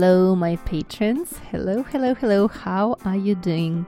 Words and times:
Hello, 0.00 0.34
my 0.34 0.56
patrons. 0.64 1.28
Hello, 1.52 1.84
hello, 1.92 2.14
hello. 2.14 2.48
How 2.48 2.96
are 3.04 3.18
you 3.18 3.34
doing? 3.34 3.84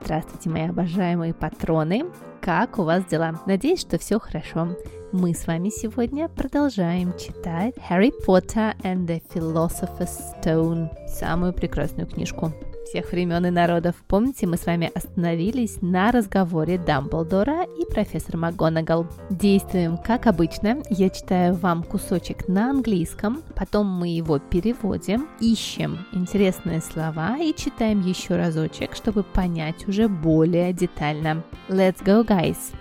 Здравствуйте, 0.00 0.48
мои 0.48 0.62
обожаемые 0.62 1.34
патроны. 1.34 2.06
Как 2.40 2.78
у 2.78 2.84
вас 2.84 3.04
дела? 3.04 3.38
Надеюсь, 3.44 3.82
что 3.82 3.98
все 3.98 4.18
хорошо. 4.18 4.74
Мы 5.12 5.34
с 5.34 5.46
вами 5.46 5.68
сегодня 5.68 6.30
продолжаем 6.30 7.12
читать 7.18 7.74
Harry 7.90 8.12
Potter 8.26 8.74
and 8.80 9.06
the 9.06 9.22
Philosopher's 9.34 10.18
Stone, 10.42 10.88
самую 11.06 11.52
прекрасную 11.52 12.08
книжку 12.08 12.50
всех 12.84 13.12
времен 13.12 13.46
и 13.46 13.50
народов. 13.50 13.96
Помните, 14.08 14.46
мы 14.46 14.56
с 14.56 14.66
вами 14.66 14.90
остановились 14.94 15.80
на 15.80 16.12
разговоре 16.12 16.78
Дамблдора 16.78 17.64
и 17.64 17.90
профессора 17.90 18.38
МакГонагал. 18.38 19.06
Действуем 19.30 19.96
как 19.96 20.26
обычно. 20.26 20.82
Я 20.90 21.10
читаю 21.10 21.54
вам 21.54 21.82
кусочек 21.82 22.48
на 22.48 22.70
английском, 22.70 23.42
потом 23.54 23.86
мы 23.86 24.08
его 24.08 24.38
переводим, 24.38 25.28
ищем 25.40 25.98
интересные 26.12 26.80
слова 26.80 27.38
и 27.38 27.54
читаем 27.54 28.00
еще 28.00 28.36
разочек, 28.36 28.94
чтобы 28.94 29.22
понять 29.22 29.86
уже 29.88 30.08
более 30.08 30.72
детально. 30.72 31.44
Let's 31.68 32.02
go, 32.04 32.24
guys! 32.26 32.74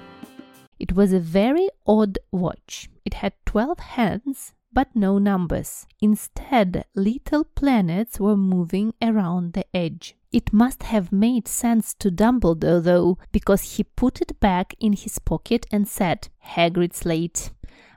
It 0.79 0.93
was 0.93 1.13
a 1.13 1.19
very 1.19 1.69
odd 1.85 2.17
watch. 2.31 2.89
It 3.05 3.13
had 3.21 3.33
12 3.45 3.79
hands 3.97 4.53
but 4.73 4.95
no 4.95 5.17
numbers. 5.17 5.87
Instead, 6.01 6.85
little 6.95 7.43
planets 7.43 8.19
were 8.19 8.37
moving 8.37 8.93
around 9.01 9.53
the 9.53 9.65
edge. 9.75 10.15
It 10.31 10.53
must 10.53 10.83
have 10.83 11.11
made 11.11 11.47
sense 11.47 11.93
to 11.95 12.09
Dumbledore, 12.09 12.81
though, 12.81 13.17
because 13.31 13.75
he 13.75 13.83
put 13.83 14.21
it 14.21 14.39
back 14.39 14.73
in 14.79 14.93
his 14.93 15.19
pocket 15.19 15.65
and 15.71 15.87
said, 15.87 16.29
Hagrid's 16.39 17.05
late. 17.05 17.51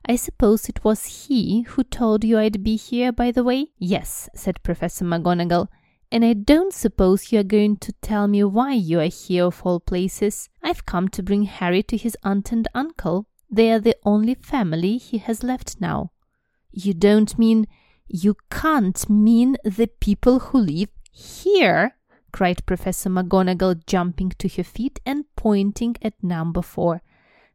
I 0.06 0.16
suppose 0.16 0.68
it 0.68 0.84
was 0.84 1.26
he 1.26 1.62
who 1.62 1.84
told 1.84 2.24
you 2.24 2.38
I'd 2.38 2.62
be 2.62 2.76
here, 2.76 3.12
by 3.12 3.30
the 3.30 3.44
way? 3.44 3.68
Yes, 3.78 4.28
said 4.34 4.62
Professor 4.62 5.04
McGonagall. 5.04 5.68
And 6.10 6.24
I 6.24 6.34
don't 6.34 6.74
suppose 6.74 7.32
you're 7.32 7.42
going 7.42 7.76
to 7.78 7.92
tell 8.02 8.28
me 8.28 8.44
why 8.44 8.72
you 8.74 9.00
are 9.00 9.06
here 9.06 9.46
of 9.46 9.62
all 9.64 9.80
places. 9.80 10.48
I've 10.62 10.84
come 10.86 11.08
to 11.08 11.22
bring 11.22 11.44
Harry 11.44 11.82
to 11.84 11.96
his 11.96 12.16
aunt 12.22 12.52
and 12.52 12.68
uncle. 12.74 13.26
They 13.50 13.70
are 13.70 13.80
the 13.80 13.96
only 14.04 14.34
family 14.34 14.98
he 14.98 15.18
has 15.18 15.42
left 15.42 15.80
now. 15.80 16.10
You 16.76 16.92
don't 16.92 17.38
mean, 17.38 17.68
you 18.08 18.36
can't 18.50 19.08
mean 19.08 19.56
the 19.64 19.86
people 19.86 20.40
who 20.40 20.58
live 20.58 20.88
here, 21.12 21.94
cried 22.32 22.66
Professor 22.66 23.08
McGonagall, 23.08 23.86
jumping 23.86 24.30
to 24.38 24.48
her 24.48 24.64
feet 24.64 24.98
and 25.06 25.24
pointing 25.36 25.94
at 26.02 26.14
number 26.20 26.62
four. 26.62 27.00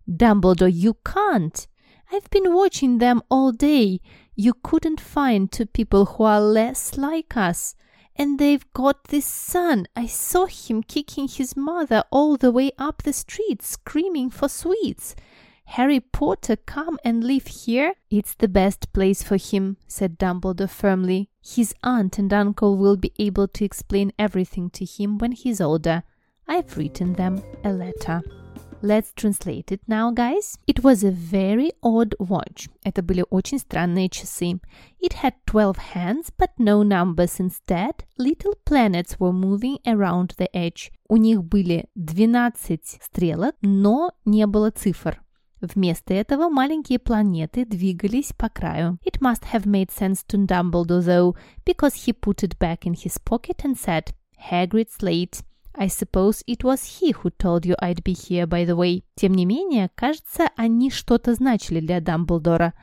Dumbledore, 0.09 0.71
you 0.73 0.95
can't. 1.03 1.67
I've 2.13 2.29
been 2.29 2.53
watching 2.53 2.99
them 2.99 3.21
all 3.29 3.51
day. 3.51 3.99
You 4.35 4.53
couldn't 4.63 5.01
find 5.01 5.51
two 5.51 5.65
people 5.65 6.05
who 6.05 6.23
are 6.23 6.39
less 6.39 6.97
like 6.97 7.35
us. 7.35 7.75
And 8.15 8.39
they've 8.39 8.65
got 8.73 9.09
this 9.09 9.25
son. 9.25 9.85
I 9.97 10.05
saw 10.07 10.45
him 10.45 10.81
kicking 10.81 11.27
his 11.27 11.57
mother 11.57 12.05
all 12.09 12.37
the 12.37 12.51
way 12.51 12.71
up 12.77 13.03
the 13.03 13.13
street, 13.13 13.61
screaming 13.61 14.29
for 14.29 14.47
sweets. 14.47 15.13
Harry 15.68 15.98
Potter 15.98 16.56
come 16.56 16.98
and 17.04 17.24
live 17.24 17.46
here? 17.46 17.94
It's 18.10 18.34
the 18.34 18.48
best 18.48 18.92
place 18.92 19.22
for 19.22 19.36
him, 19.36 19.76
said 19.88 20.18
Dumbledore 20.18 20.70
firmly. 20.70 21.30
His 21.42 21.74
aunt 21.82 22.18
and 22.18 22.32
uncle 22.32 22.76
will 22.76 22.96
be 22.96 23.12
able 23.18 23.48
to 23.48 23.64
explain 23.64 24.12
everything 24.18 24.70
to 24.70 24.84
him 24.84 25.18
when 25.18 25.32
he's 25.32 25.60
older. 25.60 26.04
I've 26.46 26.76
written 26.76 27.14
them 27.14 27.42
a 27.64 27.72
letter. 27.72 28.22
Let's 28.82 29.12
translate 29.16 29.72
it 29.72 29.80
now, 29.88 30.10
guys. 30.10 30.58
It 30.66 30.84
was 30.84 31.02
a 31.02 31.10
very 31.10 31.72
odd 31.82 32.14
watch. 32.18 32.68
Это 32.84 33.02
были 33.02 33.24
очень 33.30 33.58
странные 33.58 34.10
часы. 34.10 34.60
It 35.00 35.14
had 35.22 35.32
12 35.46 35.78
hands, 35.94 36.30
but 36.30 36.50
no 36.58 36.82
numbers 36.82 37.40
instead. 37.40 38.04
Little 38.18 38.54
planets 38.66 39.18
were 39.18 39.32
moving 39.32 39.78
around 39.86 40.34
the 40.36 40.54
edge. 40.54 40.92
У 41.08 41.16
них 41.16 41.42
были 41.42 41.86
12 41.96 42.98
стрелок, 43.00 43.56
но 43.62 44.12
не 44.26 44.46
было 44.46 44.70
цифр. 44.70 45.18
Вместо 45.61 46.13
этого 46.13 46.49
маленькие 46.49 46.99
планеты 46.99 47.65
двигались 47.65 48.31
по 48.37 48.49
краю. 48.49 48.97
It 49.05 49.19
must 49.19 49.43
have 49.53 49.65
made 49.65 49.89
sense 49.89 50.23
to 50.27 50.45
Dumbledore, 50.45 51.01
though, 51.01 51.35
because 51.65 52.05
he 52.05 52.13
put 52.13 52.43
it 52.43 52.57
back 52.57 52.85
in 52.85 52.93
his 52.93 53.19
pocket 53.19 53.63
and 53.63 53.75
said, 53.77 54.13
Hagrid's 54.49 55.01
late. 55.01 55.43
I 55.75 55.87
suppose 55.87 56.43
it 56.47 56.63
was 56.63 56.99
he 56.99 57.11
who 57.11 57.29
told 57.29 57.65
you 57.65 57.75
I'd 57.79 58.03
be 58.03 58.13
here, 58.13 58.47
by 58.47 58.65
the 58.65 58.75
way. 58.75 59.03
Тем 59.15 59.33
не 59.33 59.45
менее, 59.45 59.89
кажется, 59.95 60.49
они 60.55 60.89
что-то 60.89 61.33
значили 61.33 61.79
для 61.79 61.99
Дамблдора 61.99 62.73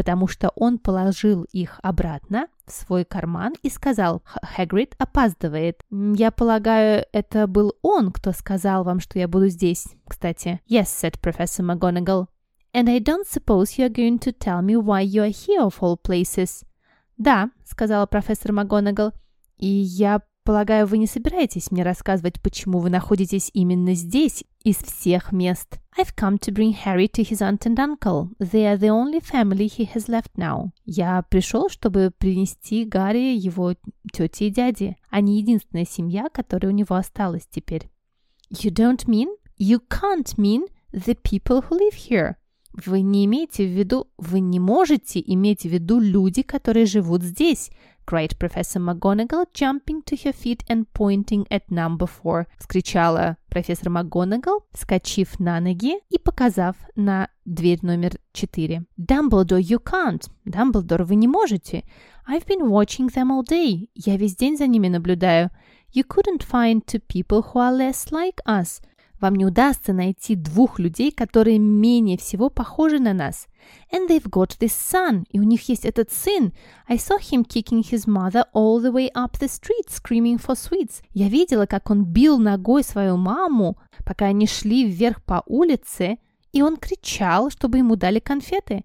потому 0.00 0.28
что 0.28 0.50
он 0.56 0.78
положил 0.78 1.44
их 1.52 1.78
обратно 1.82 2.46
в 2.64 2.72
свой 2.72 3.04
карман 3.04 3.52
и 3.62 3.68
сказал, 3.68 4.22
Хагрид 4.24 4.94
опаздывает. 4.96 5.82
Я 5.90 6.30
полагаю, 6.30 7.04
это 7.12 7.46
был 7.46 7.74
он, 7.82 8.10
кто 8.10 8.32
сказал 8.32 8.82
вам, 8.82 9.00
что 9.00 9.18
я 9.18 9.28
буду 9.28 9.48
здесь, 9.48 9.88
кстати. 10.08 10.58
Yes, 10.66 10.84
said 10.84 11.20
Professor 11.20 11.62
McGonagall. 11.62 12.28
And 12.72 12.88
I 12.88 12.98
don't 12.98 13.26
suppose 13.28 13.76
you're 13.76 13.90
going 13.90 14.18
to 14.20 14.32
tell 14.32 14.62
me 14.62 14.74
why 14.74 15.02
you 15.02 15.22
are 15.22 15.28
here 15.28 15.66
of 15.66 15.82
all 15.82 15.98
places. 16.02 16.64
Да, 17.18 17.50
сказала 17.66 18.06
профессор 18.06 18.52
МcGonagall. 18.52 19.12
И 19.58 19.66
я 19.68 20.22
Полагаю, 20.42 20.86
вы 20.86 20.96
не 20.96 21.06
собираетесь 21.06 21.70
мне 21.70 21.82
рассказывать, 21.82 22.40
почему 22.40 22.78
вы 22.78 22.88
находитесь 22.88 23.50
именно 23.52 23.92
здесь, 23.94 24.42
из 24.62 24.76
всех 24.76 25.32
мест. 25.32 25.78
I've 25.98 26.14
come 26.16 26.38
to 26.38 26.52
bring 26.52 26.72
Harry 26.72 27.08
to 27.08 27.22
his 27.22 27.40
aunt 27.40 27.66
and 27.66 27.78
uncle. 27.78 28.30
They 28.38 28.66
are 28.66 28.76
the 28.76 28.90
only 28.90 29.20
family 29.20 29.66
he 29.66 29.88
has 29.92 30.08
left 30.08 30.36
now. 30.36 30.70
Я 30.84 31.22
пришел, 31.28 31.68
чтобы 31.68 32.12
принести 32.16 32.84
Гарри 32.84 33.36
его 33.36 33.74
тете 34.12 34.48
и 34.48 34.50
дяде. 34.50 34.96
Они 35.10 35.38
единственная 35.38 35.84
семья, 35.84 36.28
которая 36.32 36.72
у 36.72 36.76
него 36.76 36.96
осталась 36.96 37.46
теперь. 37.50 37.90
You 38.50 38.70
don't 38.70 39.06
mean? 39.06 39.28
You 39.58 39.80
can't 39.88 40.36
mean 40.38 40.66
the 40.92 41.16
people 41.16 41.62
who 41.68 41.78
live 41.78 41.94
here. 41.94 42.36
Вы 42.72 43.00
не 43.00 43.24
имеете 43.24 43.66
в 43.66 43.70
виду, 43.70 44.08
вы 44.16 44.40
не 44.40 44.60
можете 44.60 45.20
иметь 45.20 45.62
в 45.62 45.68
виду 45.68 45.98
люди, 45.98 46.42
которые 46.42 46.86
живут 46.86 47.22
здесь, 47.22 47.70
cried 48.10 48.36
Professor 48.38 48.80
McGonagall, 48.80 49.46
jumping 49.54 50.02
to 50.02 50.16
her 50.16 50.32
feet 50.32 50.64
and 50.68 50.86
pointing 50.92 51.46
at 51.48 51.70
number 51.70 52.06
four. 52.06 52.46
Вскричала 52.58 53.36
профессор 53.48 53.90
МакГонагал, 53.90 54.64
вскочив 54.72 55.38
на 55.38 55.60
ноги 55.60 56.00
и 56.08 56.18
показав 56.18 56.74
на 56.96 57.28
дверь 57.44 57.78
номер 57.82 58.18
четыре. 58.32 58.84
Dumbledore, 58.98 59.60
you 59.60 59.78
can't. 59.78 60.28
Дамблдор, 60.44 61.04
вы 61.04 61.14
не 61.14 61.28
можете. 61.28 61.84
I've 62.28 62.46
been 62.46 62.68
watching 62.68 63.08
them 63.14 63.30
all 63.30 63.44
day. 63.48 63.88
Я 63.94 64.16
весь 64.16 64.34
день 64.34 64.56
за 64.56 64.66
ними 64.66 64.88
наблюдаю. 64.88 65.50
You 65.94 66.04
couldn't 66.04 66.42
find 66.42 66.84
two 66.84 67.00
people 67.00 67.42
who 67.42 67.60
are 67.60 67.76
less 67.76 68.10
like 68.10 68.38
us. 68.44 68.82
Вам 69.20 69.36
не 69.36 69.44
удастся 69.44 69.92
найти 69.92 70.34
двух 70.34 70.80
людей, 70.80 71.12
которые 71.12 71.58
менее 71.58 72.16
всего 72.16 72.50
похожи 72.50 72.98
на 72.98 73.12
нас. 73.12 73.46
And 73.92 74.08
they've 74.08 74.28
got 74.28 74.58
this 74.58 74.72
son. 74.72 75.24
И 75.30 75.40
у 75.40 75.42
них 75.42 75.68
есть 75.68 75.84
этот 75.84 76.10
сын. 76.10 76.52
I 76.86 76.96
saw 76.96 77.18
him 77.18 77.44
kicking 77.44 77.82
his 77.82 78.06
mother 78.06 78.44
all 78.52 78.80
the 78.80 78.92
way 78.92 79.10
up 79.14 79.38
the 79.38 79.48
street, 79.48 79.88
screaming 79.88 80.38
for 80.38 80.54
sweets. 80.54 81.02
Я 81.12 81.28
видела, 81.28 81.66
как 81.66 81.90
он 81.90 82.04
бил 82.04 82.38
ногой 82.38 82.84
свою 82.84 83.16
маму, 83.16 83.78
пока 84.04 84.26
они 84.26 84.46
шли 84.46 84.84
вверх 84.84 85.22
по 85.24 85.42
улице, 85.46 86.18
и 86.52 86.62
он 86.62 86.76
кричал, 86.76 87.50
чтобы 87.50 87.78
ему 87.78 87.96
дали 87.96 88.18
конфеты. 88.18 88.84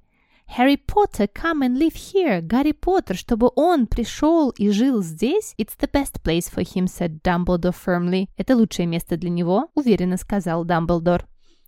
Harry 0.57 0.77
Potter, 0.77 1.27
come 1.27 1.63
and 1.63 1.77
live 1.77 1.95
here. 1.95 2.41
Гарри 2.41 2.71
Поттер, 2.71 3.17
чтобы 3.17 3.51
он 3.55 3.87
пришел 3.87 4.51
и 4.51 4.69
жил 4.69 5.01
здесь. 5.01 5.55
It's 5.57 5.75
the 5.79 5.89
best 5.91 6.21
place 6.23 6.49
for 6.49 6.61
him, 6.61 6.85
said 6.85 7.21
Dumbledore 7.23 7.75
firmly. 7.75 8.29
Это 8.37 8.55
лучшее 8.55 8.85
место 8.85 9.17
для 9.17 9.31
него, 9.31 9.69
уверенно 9.73 10.17
сказал 10.17 10.63
Дамблдор. 10.63 11.25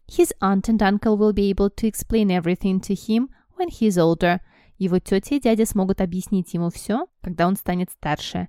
His 0.09 0.33
aunt 0.41 0.69
and 0.69 0.83
uncle 0.83 1.16
will 1.16 1.33
be 1.33 1.49
able 1.49 1.71
to 1.71 1.87
explain 1.87 2.31
everything 2.31 2.81
to 2.81 2.94
him 2.94 3.31
when 3.56 3.69
he 3.69 3.87
is 3.87 3.97
older. 3.97 4.41
Его 4.78 4.99
тетя 4.99 5.37
и 5.37 5.41
дядя 5.41 5.65
смогут 5.65 6.00
объяснить 6.00 6.53
ему 6.55 6.71
все, 6.71 7.06
когда 7.22 7.47
он 7.47 7.56
станет 7.56 7.91
старше. 7.91 8.49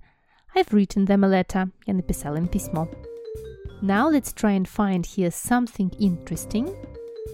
I've 0.56 0.72
written 0.72 1.06
them 1.06 1.24
a 1.26 1.30
letter. 1.30 1.72
Я 1.86 1.94
написал 1.94 2.36
им 2.36 2.48
письмо. 2.48 2.90
Now 3.82 4.10
let's 4.10 4.34
try 4.34 4.54
and 4.56 4.68
find 4.68 5.06
here 5.06 5.32
something 5.32 5.90
interesting. 6.00 6.74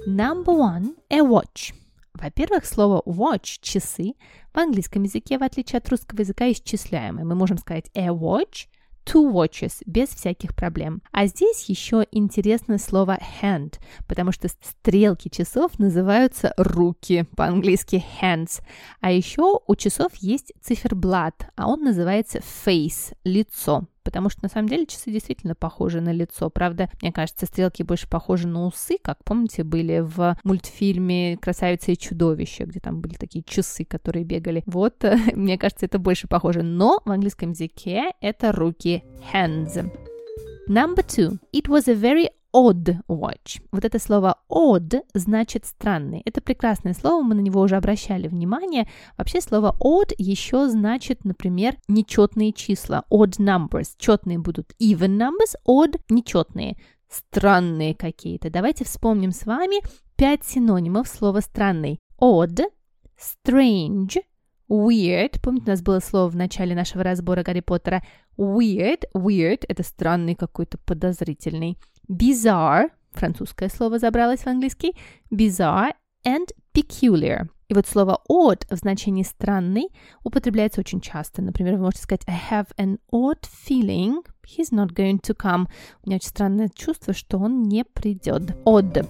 Number 0.05 0.53
one, 0.53 0.95
a 1.09 1.21
watch. 1.21 1.73
Во-первых, 2.13 2.65
слово 2.65 3.01
watch – 3.05 3.61
часы 3.61 4.15
в 4.53 4.57
английском 4.57 5.03
языке, 5.03 5.37
в 5.37 5.43
отличие 5.43 5.77
от 5.77 5.89
русского 5.89 6.21
языка, 6.21 6.51
исчисляемое. 6.51 7.23
Мы 7.23 7.35
можем 7.35 7.57
сказать 7.57 7.89
a 7.95 8.07
watch, 8.07 8.67
two 9.04 9.30
watches, 9.32 9.82
без 9.86 10.08
всяких 10.08 10.54
проблем. 10.54 11.02
А 11.12 11.26
здесь 11.26 11.68
еще 11.68 12.06
интересное 12.10 12.78
слово 12.78 13.18
hand, 13.42 13.74
потому 14.08 14.32
что 14.32 14.48
стрелки 14.48 15.28
часов 15.28 15.78
называются 15.78 16.52
руки, 16.56 17.26
по-английски 17.36 18.02
hands. 18.20 18.62
А 19.00 19.10
еще 19.12 19.60
у 19.66 19.76
часов 19.76 20.12
есть 20.16 20.52
циферблат, 20.60 21.48
а 21.56 21.68
он 21.68 21.82
называется 21.82 22.40
face, 22.64 23.14
лицо. 23.24 23.86
Потому 24.04 24.28
что 24.28 24.42
на 24.42 24.48
самом 24.48 24.68
деле 24.68 24.86
часы 24.86 25.10
действительно 25.10 25.54
похожи 25.54 26.00
на 26.00 26.12
лицо. 26.12 26.50
Правда, 26.50 26.90
мне 27.00 27.12
кажется, 27.12 27.46
стрелки 27.46 27.82
больше 27.82 28.08
похожи 28.08 28.46
на 28.46 28.66
усы, 28.66 28.98
как 29.02 29.24
помните, 29.24 29.64
были 29.64 30.00
в 30.00 30.36
мультфильме 30.44 31.36
«Красавица 31.38 31.92
и 31.92 31.96
чудовище», 31.96 32.64
где 32.64 32.80
там 32.80 33.00
были 33.00 33.14
такие 33.14 33.42
часы, 33.42 33.84
которые 33.84 34.24
бегали. 34.24 34.62
Вот, 34.66 35.04
мне 35.34 35.58
кажется, 35.58 35.86
это 35.86 35.98
больше 35.98 36.28
похоже. 36.28 36.62
Но 36.62 37.00
в 37.04 37.10
английском 37.10 37.50
языке 37.50 38.12
это 38.20 38.52
руки 38.52 39.02
hands. 39.32 39.90
Number 40.68 41.04
two. 41.04 41.38
It 41.52 41.68
was 41.68 41.88
a 41.88 41.94
very 41.94 42.28
odd 42.54 42.96
watch. 43.08 43.60
Вот 43.72 43.84
это 43.84 43.98
слово 43.98 44.38
odd 44.48 45.02
значит 45.12 45.66
странный. 45.66 46.22
Это 46.24 46.40
прекрасное 46.40 46.94
слово, 46.94 47.22
мы 47.22 47.34
на 47.34 47.40
него 47.40 47.60
уже 47.60 47.76
обращали 47.76 48.28
внимание. 48.28 48.88
Вообще 49.18 49.40
слово 49.40 49.76
odd 49.80 50.14
еще 50.16 50.68
значит, 50.68 51.24
например, 51.24 51.76
нечетные 51.88 52.52
числа, 52.52 53.04
odd 53.10 53.38
numbers. 53.38 53.94
Четные 53.98 54.38
будут 54.38 54.72
even 54.80 55.18
numbers, 55.18 55.56
odd 55.66 56.00
нечетные, 56.08 56.76
странные 57.08 57.94
какие-то. 57.94 58.50
Давайте 58.50 58.84
вспомним 58.84 59.32
с 59.32 59.44
вами 59.44 59.82
пять 60.16 60.44
синонимов 60.44 61.08
слова 61.08 61.40
странный. 61.40 61.98
Odd, 62.20 62.60
strange, 63.18 64.22
weird. 64.74 65.40
Помните, 65.42 65.66
у 65.66 65.70
нас 65.70 65.82
было 65.82 66.00
слово 66.00 66.28
в 66.28 66.36
начале 66.36 66.74
нашего 66.74 67.04
разбора 67.04 67.42
Гарри 67.42 67.60
Поттера? 67.60 68.02
Weird, 68.36 69.04
weird– 69.14 69.64
это 69.68 69.82
странный 69.82 70.34
какой-то 70.34 70.78
подозрительный. 70.78 71.78
Bizarre, 72.08 72.90
французское 73.12 73.68
слово 73.68 73.98
забралось 73.98 74.40
в 74.40 74.46
английский, 74.46 74.94
bizarre 75.30 75.92
and 76.26 76.48
peculiar. 76.74 77.48
И 77.68 77.74
вот 77.74 77.86
слово 77.86 78.20
odd 78.28 78.66
в 78.70 78.76
значении 78.76 79.22
странный 79.22 79.88
употребляется 80.22 80.80
очень 80.80 81.00
часто. 81.00 81.40
Например, 81.40 81.74
вы 81.76 81.82
можете 81.82 82.02
сказать 82.02 82.24
I 82.26 82.38
have 82.50 82.68
an 82.76 82.98
odd 83.12 83.40
feeling 83.66 84.22
he's 84.44 84.70
not 84.70 84.92
going 84.92 85.20
to 85.22 85.34
come. 85.34 85.66
У 86.02 86.08
меня 86.08 86.16
очень 86.16 86.28
странное 86.28 86.68
чувство, 86.68 87.14
что 87.14 87.38
он 87.38 87.62
не 87.62 87.84
придет. 87.84 88.54
Odd. 88.64 89.08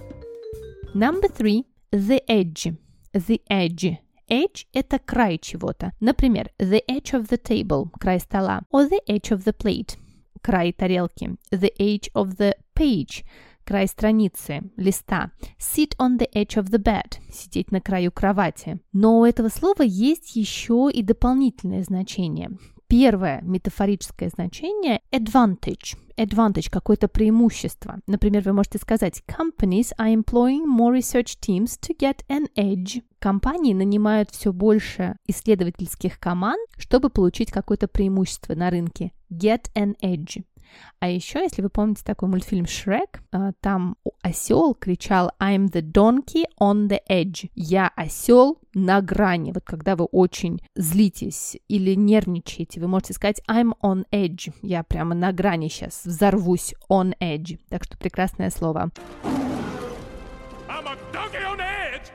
Number 0.93 1.29
three. 1.29 1.65
The 1.91 2.21
edge. 2.27 2.77
The 3.13 3.41
edge. 3.49 3.97
Edge– 4.29 4.65
это 4.73 4.99
край 4.99 5.37
чего-то. 5.37 5.93
Например, 5.99 6.49
the 6.57 6.81
edge 6.87 7.13
of 7.13 7.29
the 7.29 7.41
table– 7.41 7.89
край 7.99 8.19
стола. 8.19 8.61
Or 8.71 8.89
the 8.89 9.01
edge 9.07 9.31
of 9.31 9.43
the 9.43 9.55
plate– 9.55 9.97
край 10.41 10.73
тарелки. 10.73 11.37
The 11.51 11.73
edge 11.77 12.11
of 12.13 12.37
the 12.37 12.55
page– 12.75 13.23
край 13.65 13.87
страницы, 13.87 14.61
листа. 14.77 15.31
Sit 15.59 15.95
on 15.97 16.17
the 16.17 16.29
edge 16.33 16.57
of 16.57 16.69
the 16.69 16.81
bed– 16.81 17.19
сидеть 17.31 17.71
на 17.71 17.81
краю 17.81 18.11
кровати. 18.11 18.79
Но 18.93 19.19
у 19.19 19.25
этого 19.25 19.49
слова 19.49 19.81
есть 19.81 20.35
еще 20.35 20.89
и 20.93 21.01
дополнительное 21.01 21.83
значение. 21.83 22.51
Первое 22.97 23.41
метафорическое 23.41 24.29
значение– 24.29 25.01
advantage. 25.11 25.97
Advantage– 26.15 26.69
какое-то 26.71 27.09
преимущество. 27.09 27.99
Например, 28.07 28.41
вы 28.43 28.53
можете 28.53 28.77
сказать 28.77 29.21
«Companies 29.27 29.91
are 29.99 30.15
employing 30.15 30.63
more 30.65 30.97
research 30.97 31.35
teams 31.45 31.77
to 31.81 31.93
get 31.97 32.21
an 32.29 32.47
edge». 32.55 33.03
Компании 33.19 33.73
нанимают 33.73 34.31
все 34.31 34.53
больше 34.53 35.17
исследовательских 35.27 36.21
команд, 36.21 36.61
чтобы 36.77 37.09
получить 37.09 37.51
какое-то 37.51 37.89
преимущество 37.89 38.55
на 38.55 38.69
рынке. 38.69 39.11
Get 39.29 39.65
an 39.75 39.97
edge. 40.01 40.45
А 40.99 41.09
еще, 41.09 41.39
если 41.39 41.61
вы 41.61 41.69
помните 41.69 42.03
такой 42.03 42.29
мультфильм 42.29 42.65
Шрек, 42.65 43.21
а, 43.31 43.51
там 43.61 43.95
осел 44.21 44.73
кричал 44.73 45.31
I'm 45.39 45.71
the 45.71 45.81
donkey 45.81 46.45
on 46.59 46.87
the 46.87 46.99
edge. 47.09 47.49
Я 47.55 47.91
осел 47.95 48.59
на 48.73 49.01
грани. 49.01 49.51
Вот 49.51 49.63
когда 49.63 49.95
вы 49.95 50.05
очень 50.05 50.61
злитесь 50.75 51.57
или 51.67 51.95
нервничаете, 51.95 52.79
вы 52.79 52.87
можете 52.87 53.13
сказать 53.13 53.41
I'm 53.49 53.73
on 53.83 54.05
edge. 54.11 54.53
Я 54.61 54.83
прямо 54.83 55.15
на 55.15 55.31
грани 55.31 55.67
сейчас 55.67 56.05
взорвусь 56.05 56.73
on 56.89 57.13
edge. 57.19 57.59
Так 57.69 57.83
что 57.83 57.97
прекрасное 57.97 58.49
слово. 58.49 58.91
I'm 60.67 60.87
a 60.87 60.97
donkey 61.13 61.43
on 61.43 61.59
edge. 61.59 62.11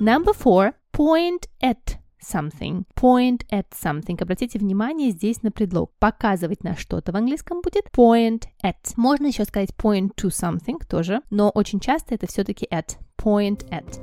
Number 0.00 0.32
four. 0.32 0.74
Point 0.92 1.48
at 1.62 1.99
something. 2.22 2.84
Point 2.94 3.46
at 3.50 3.66
something. 3.72 4.20
Обратите 4.20 4.58
внимание 4.58 5.10
здесь 5.10 5.42
на 5.42 5.50
предлог. 5.50 5.92
Показывать 5.98 6.64
на 6.64 6.76
что-то 6.76 7.12
в 7.12 7.16
английском 7.16 7.60
будет 7.62 7.86
point 7.92 8.44
at. 8.64 8.92
Можно 8.96 9.26
еще 9.26 9.44
сказать 9.44 9.70
point 9.76 10.14
to 10.16 10.28
something 10.28 10.78
тоже, 10.88 11.20
но 11.30 11.50
очень 11.50 11.80
часто 11.80 12.14
это 12.14 12.26
все-таки 12.26 12.66
at. 12.70 12.96
Point 13.18 13.68
at. 13.70 14.00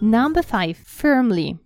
Number 0.00 0.44
five. 0.44 0.76
Firmly. 1.02 1.58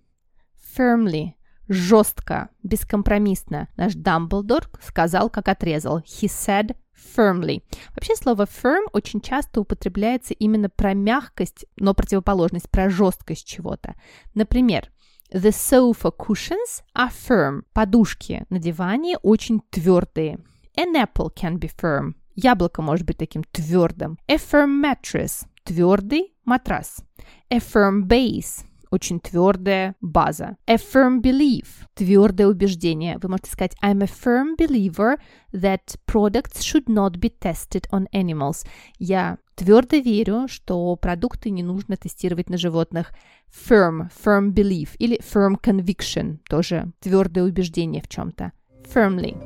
Firmly. 0.77 1.33
Жестко, 1.67 2.49
бескомпромиссно. 2.63 3.67
Наш 3.77 3.93
Дамблдор 3.93 4.69
сказал, 4.81 5.29
как 5.29 5.47
отрезал. 5.49 5.99
He 5.99 6.27
said 6.27 6.75
firmly. 7.15 7.61
Вообще 7.95 8.15
слово 8.15 8.43
firm 8.43 8.85
очень 8.91 9.21
часто 9.21 9.61
употребляется 9.61 10.33
именно 10.33 10.69
про 10.69 10.93
мягкость, 10.93 11.65
но 11.77 11.93
противоположность, 11.93 12.69
про 12.69 12.89
жесткость 12.89 13.47
чего-то. 13.47 13.95
Например, 14.33 14.89
The 15.31 15.51
sofa 15.51 16.11
cushions 16.11 16.83
are 16.95 17.11
firm. 17.11 17.63
Подушки 17.73 18.45
на 18.49 18.59
диване 18.59 19.17
очень 19.21 19.61
твердые. 19.69 20.39
An 20.75 20.95
apple 20.95 21.29
can 21.35 21.59
be 21.59 21.69
firm. 21.69 22.15
Яблоко 22.35 22.81
может 22.81 23.05
быть 23.05 23.17
таким 23.17 23.43
твердым. 23.43 24.17
A 24.27 24.35
firm 24.35 24.81
mattress. 24.81 25.45
Твердый 25.63 26.33
матрас. 26.45 27.03
A 27.49 27.57
firm 27.57 28.07
base 28.07 28.65
очень 28.91 29.19
твердая 29.19 29.95
база. 30.01 30.57
A 30.65 30.75
firm 30.75 31.21
belief– 31.21 31.67
твердое 31.93 32.47
убеждение. 32.47 33.17
Вы 33.21 33.29
можете 33.29 33.51
сказать 33.51 33.75
I'm 33.83 34.03
a 34.03 34.07
firm 34.07 34.55
believer 34.57 35.19
that 35.53 35.95
products 36.07 36.61
should 36.63 36.87
not 36.87 37.19
be 37.19 37.31
tested 37.39 37.87
on 37.91 38.07
animals. 38.13 38.65
Я 38.97 39.37
твердо 39.59 39.97
верю, 39.97 40.47
что 40.47 40.95
продукты 40.95 41.49
не 41.49 41.63
нужно 41.63 41.97
тестировать 41.97 42.49
на 42.49 42.57
животных. 42.57 43.11
Firm, 43.51 44.09
firm 44.23 44.53
belief 44.53 44.91
или 44.97 45.19
firm 45.19 45.59
conviction– 45.61 46.37
тоже 46.49 46.93
твердое 47.01 47.43
убеждение 47.43 48.01
в 48.01 48.07
чем-то. 48.07 48.53
Firmly. 48.93 49.37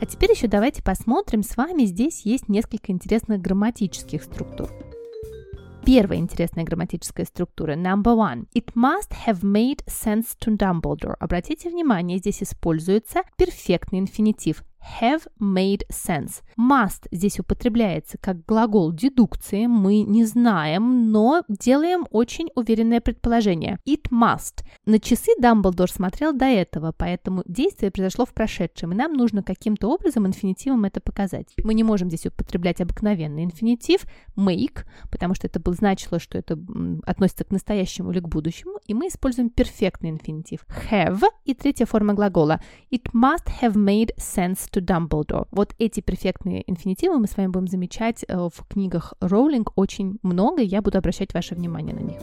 А 0.00 0.06
теперь 0.06 0.30
еще 0.30 0.48
давайте 0.48 0.82
посмотрим 0.82 1.42
с 1.42 1.58
вами. 1.58 1.84
Здесь 1.84 2.22
есть 2.24 2.48
несколько 2.48 2.90
интересных 2.90 3.42
грамматических 3.42 4.22
структур. 4.22 4.70
Первая 5.84 6.18
интересная 6.18 6.64
грамматическая 6.64 7.26
структура. 7.26 7.76
Number 7.76 8.16
one. 8.16 8.46
It 8.54 8.72
must 8.74 9.12
have 9.26 9.42
made 9.42 9.84
sense 9.86 10.28
to 10.40 10.56
Dumbledore. 10.56 11.16
Обратите 11.20 11.68
внимание, 11.68 12.18
здесь 12.18 12.42
используется 12.42 13.22
перфектный 13.36 13.98
инфинитив 13.98 14.64
have 15.00 15.26
made 15.40 15.84
sense. 15.90 16.42
Must 16.58 17.06
здесь 17.10 17.38
употребляется 17.38 18.18
как 18.18 18.44
глагол 18.44 18.92
дедукции, 18.92 19.66
мы 19.66 20.02
не 20.02 20.24
знаем, 20.24 21.10
но 21.10 21.44
делаем 21.48 22.06
очень 22.10 22.48
уверенное 22.54 23.00
предположение. 23.00 23.78
It 23.86 24.10
must. 24.10 24.64
На 24.86 24.98
часы 24.98 25.32
Дамблдор 25.38 25.90
смотрел 25.90 26.32
до 26.32 26.46
этого, 26.46 26.92
поэтому 26.96 27.42
действие 27.46 27.90
произошло 27.90 28.26
в 28.26 28.34
прошедшем, 28.34 28.92
и 28.92 28.96
нам 28.96 29.12
нужно 29.12 29.42
каким-то 29.42 29.88
образом 29.88 30.26
инфинитивом 30.26 30.84
это 30.84 31.00
показать. 31.00 31.54
Мы 31.62 31.74
не 31.74 31.84
можем 31.84 32.08
здесь 32.08 32.26
употреблять 32.26 32.80
обыкновенный 32.80 33.44
инфинитив 33.44 34.04
make, 34.36 34.84
потому 35.10 35.34
что 35.34 35.46
это 35.46 35.60
бы 35.60 35.72
значило, 35.72 36.18
что 36.18 36.38
это 36.38 36.58
относится 37.06 37.44
к 37.44 37.50
настоящему 37.50 38.10
или 38.10 38.20
к 38.20 38.28
будущему, 38.28 38.78
и 38.86 38.94
мы 38.94 39.08
используем 39.08 39.50
перфектный 39.50 40.10
инфинитив. 40.10 40.66
Have 40.90 41.22
и 41.44 41.54
третья 41.54 41.86
форма 41.86 42.14
глагола. 42.14 42.60
It 42.90 43.12
must 43.12 43.46
have 43.60 43.74
made 43.74 44.14
sense 44.16 44.71
to 44.72 44.84
Dumbledore. 44.84 45.46
Вот 45.50 45.74
эти 45.78 46.00
перфектные 46.00 46.68
инфинитивы 46.70 47.18
мы 47.18 47.26
с 47.26 47.36
вами 47.36 47.48
будем 47.48 47.68
замечать 47.68 48.24
э, 48.26 48.36
в 48.36 48.66
книгах 48.68 49.14
Роулинг 49.20 49.72
очень 49.76 50.18
много, 50.22 50.62
и 50.62 50.66
я 50.66 50.82
буду 50.82 50.98
обращать 50.98 51.34
ваше 51.34 51.54
внимание 51.54 51.94
на 51.94 52.00
них. 52.00 52.18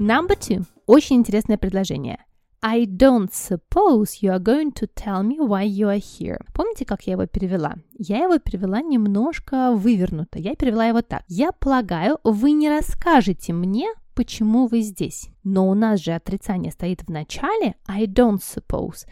Number 0.00 0.38
two. 0.38 0.64
Очень 0.86 1.16
интересное 1.16 1.56
предложение. 1.56 2.18
I 2.66 2.86
don't 2.86 3.30
suppose 3.30 4.22
you 4.22 4.30
are 4.32 4.38
going 4.38 4.72
to 4.72 4.88
tell 4.94 5.22
me 5.22 5.38
why 5.38 5.64
you 5.64 5.88
are 5.88 6.00
here. 6.00 6.38
Помните, 6.54 6.86
как 6.86 7.02
я 7.06 7.12
его 7.12 7.26
перевела? 7.26 7.74
Я 7.98 8.24
его 8.24 8.38
перевела 8.38 8.80
немножко 8.80 9.72
вывернуто. 9.72 10.38
Я 10.38 10.54
перевела 10.54 10.86
его 10.86 11.02
так. 11.02 11.24
Я 11.28 11.52
полагаю, 11.52 12.18
вы 12.24 12.52
не 12.52 12.70
расскажете 12.70 13.52
мне, 13.52 13.92
почему 14.14 14.66
вы 14.66 14.80
здесь. 14.80 15.28
Но 15.42 15.68
у 15.68 15.74
нас 15.74 16.00
же 16.00 16.12
отрицание 16.12 16.72
стоит 16.72 17.02
в 17.02 17.10
начале. 17.10 17.74
I 17.86 18.06
don't 18.06 18.40
suppose. 18.40 19.06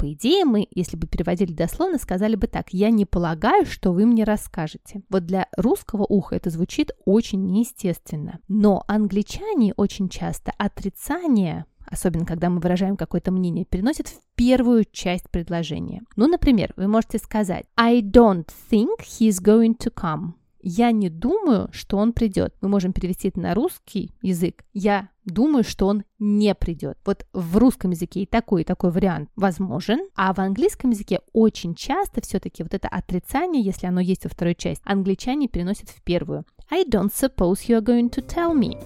По 0.00 0.10
идее, 0.10 0.46
мы, 0.46 0.66
если 0.70 0.96
бы 0.96 1.06
переводили 1.06 1.52
дословно, 1.52 1.98
сказали 1.98 2.34
бы 2.34 2.46
так, 2.46 2.72
я 2.72 2.88
не 2.88 3.04
полагаю, 3.04 3.66
что 3.66 3.92
вы 3.92 4.06
мне 4.06 4.24
расскажете. 4.24 5.02
Вот 5.10 5.26
для 5.26 5.46
русского 5.58 6.06
уха 6.08 6.36
это 6.36 6.48
звучит 6.48 6.92
очень 7.04 7.44
неестественно. 7.44 8.38
Но 8.48 8.82
англичане 8.88 9.74
очень 9.76 10.08
часто 10.08 10.52
отрицание 10.56 11.66
особенно 11.86 12.24
когда 12.24 12.48
мы 12.48 12.60
выражаем 12.60 12.96
какое-то 12.96 13.32
мнение, 13.32 13.64
переносят 13.64 14.06
в 14.06 14.20
первую 14.36 14.84
часть 14.92 15.28
предложения. 15.28 16.02
Ну, 16.14 16.28
например, 16.28 16.72
вы 16.76 16.86
можете 16.86 17.18
сказать 17.18 17.66
I 17.76 18.00
don't 18.00 18.48
think 18.70 19.00
he's 19.00 19.42
going 19.42 19.76
to 19.78 19.92
come. 19.92 20.34
Я 20.62 20.92
не 20.92 21.08
думаю, 21.08 21.68
что 21.72 21.96
он 21.96 22.12
придет. 22.12 22.54
Мы 22.60 22.68
можем 22.68 22.92
перевести 22.92 23.28
это 23.28 23.40
на 23.40 23.54
русский 23.54 24.12
язык. 24.20 24.64
Я 24.72 25.08
думаю, 25.24 25.64
что 25.64 25.86
он 25.86 26.04
не 26.18 26.54
придет. 26.54 26.98
Вот 27.04 27.26
в 27.32 27.56
русском 27.56 27.92
языке 27.92 28.22
и 28.22 28.26
такой, 28.26 28.62
и 28.62 28.64
такой 28.64 28.90
вариант 28.90 29.30
возможен, 29.36 30.00
а 30.14 30.34
в 30.34 30.38
английском 30.38 30.90
языке 30.90 31.20
очень 31.32 31.74
часто 31.74 32.20
все-таки 32.20 32.62
вот 32.62 32.74
это 32.74 32.88
отрицание, 32.88 33.62
если 33.62 33.86
оно 33.86 34.00
есть 34.00 34.24
во 34.24 34.30
второй 34.30 34.54
части, 34.54 34.82
англичане 34.84 35.48
переносят 35.48 35.88
в 35.88 36.02
первую. 36.02 36.44
I 36.70 36.84
don't 36.84 37.12
suppose 37.12 37.66
you 37.68 37.78
are 37.78 37.84
going 37.84 38.10
to 38.10 38.22
tell 38.26 38.54
me. 38.54 38.76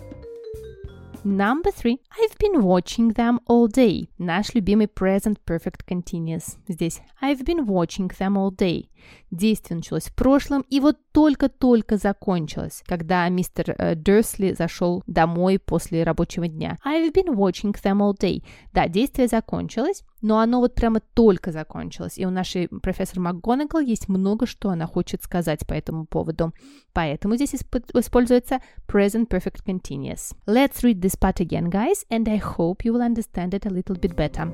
Number 1.24 1.70
three. 1.70 2.00
I've 2.20 2.36
been 2.38 2.62
watching 2.62 3.14
them 3.14 3.40
all 3.46 3.66
day. 3.66 4.10
Наш 4.18 4.54
любимый 4.54 4.88
present 4.88 5.38
perfect 5.46 5.86
continuous. 5.86 6.58
Здесь 6.68 7.00
I've 7.22 7.44
been 7.46 7.64
watching 7.66 8.10
them 8.18 8.36
all 8.36 8.50
day. 8.50 8.90
Действие 9.30 9.76
началось 9.76 10.04
в 10.04 10.14
прошлом 10.14 10.64
и 10.70 10.80
вот 10.80 10.96
только-только 11.12 11.96
закончилось, 11.96 12.82
когда 12.86 13.28
мистер 13.28 13.74
э, 13.76 13.94
Дерсли 13.96 14.52
зашел 14.52 15.02
домой 15.06 15.58
после 15.58 16.04
рабочего 16.04 16.46
дня. 16.46 16.78
I've 16.86 17.12
been 17.12 17.34
watching 17.34 17.74
them 17.82 17.98
all 17.98 18.16
day. 18.16 18.44
Да, 18.72 18.88
действие 18.88 19.28
закончилось, 19.28 20.04
но 20.22 20.38
оно 20.38 20.60
вот 20.60 20.74
прямо 20.74 21.00
только 21.14 21.52
закончилось. 21.52 22.16
И 22.16 22.24
у 22.24 22.30
нашей 22.30 22.68
профессор 22.68 23.20
МакГонагал 23.20 23.80
есть 23.80 24.08
много, 24.08 24.46
что 24.46 24.70
она 24.70 24.86
хочет 24.86 25.22
сказать 25.22 25.66
по 25.66 25.74
этому 25.74 26.06
поводу. 26.06 26.52
Поэтому 26.92 27.36
здесь 27.36 27.54
используется 27.54 28.60
present 28.88 29.28
perfect 29.28 29.64
continuous. 29.66 30.34
Let's 30.46 30.82
read 30.82 31.00
this 31.00 31.18
part 31.18 31.40
again, 31.40 31.70
guys, 31.70 32.06
and 32.10 32.28
I 32.28 32.38
hope 32.38 32.84
you 32.84 32.92
will 32.92 33.02
understand 33.02 33.52
it 33.52 33.66
a 33.66 33.70
little 33.70 33.98
bit 33.98 34.16
better. 34.16 34.52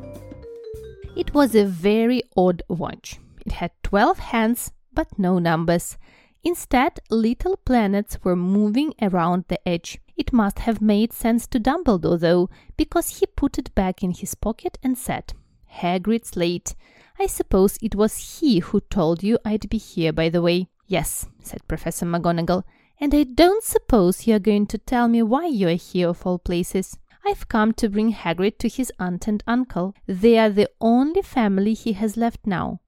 It 1.16 1.34
was 1.34 1.54
a 1.54 1.66
very 1.66 2.22
odd 2.36 2.62
watch. 2.68 3.20
It 3.44 3.52
had 3.52 3.72
12 3.82 4.18
hands, 4.18 4.72
but 4.92 5.18
no 5.18 5.38
numbers. 5.38 5.96
Instead, 6.42 7.00
little 7.10 7.56
planets 7.56 8.18
were 8.24 8.36
moving 8.36 8.94
around 9.02 9.44
the 9.48 9.68
edge. 9.68 9.98
It 10.16 10.32
must 10.32 10.60
have 10.60 10.80
made 10.80 11.12
sense 11.12 11.46
to 11.48 11.60
Dumbledore, 11.60 12.18
though, 12.18 12.48
because 12.76 13.18
he 13.18 13.26
put 13.26 13.58
it 13.58 13.74
back 13.74 14.02
in 14.02 14.12
his 14.12 14.34
pocket 14.34 14.78
and 14.82 14.96
said, 14.96 15.34
Hagrid's 15.80 16.36
late. 16.36 16.74
I 17.18 17.26
suppose 17.26 17.78
it 17.82 17.94
was 17.94 18.38
he 18.40 18.60
who 18.60 18.80
told 18.80 19.22
you 19.22 19.38
I'd 19.44 19.68
be 19.68 19.78
here, 19.78 20.12
by 20.12 20.30
the 20.30 20.42
way. 20.42 20.68
Yes, 20.86 21.26
said 21.42 21.66
Professor 21.68 22.06
McGonagall, 22.06 22.64
and 22.98 23.14
I 23.14 23.24
don't 23.24 23.62
suppose 23.62 24.26
you're 24.26 24.38
going 24.38 24.66
to 24.68 24.78
tell 24.78 25.08
me 25.08 25.22
why 25.22 25.46
you're 25.46 25.70
here 25.70 26.08
of 26.08 26.26
all 26.26 26.38
places. 26.38 26.98
I've 27.24 27.48
come 27.48 27.72
to 27.74 27.88
bring 27.88 28.12
Hagrid 28.14 28.58
to 28.58 28.68
his 28.68 28.90
aunt 28.98 29.28
and 29.28 29.42
uncle. 29.46 29.94
They 30.06 30.38
are 30.38 30.48
the 30.48 30.70
only 30.80 31.22
family 31.22 31.74
he 31.74 31.92
has 31.92 32.16
left 32.16 32.46
now. 32.46 32.80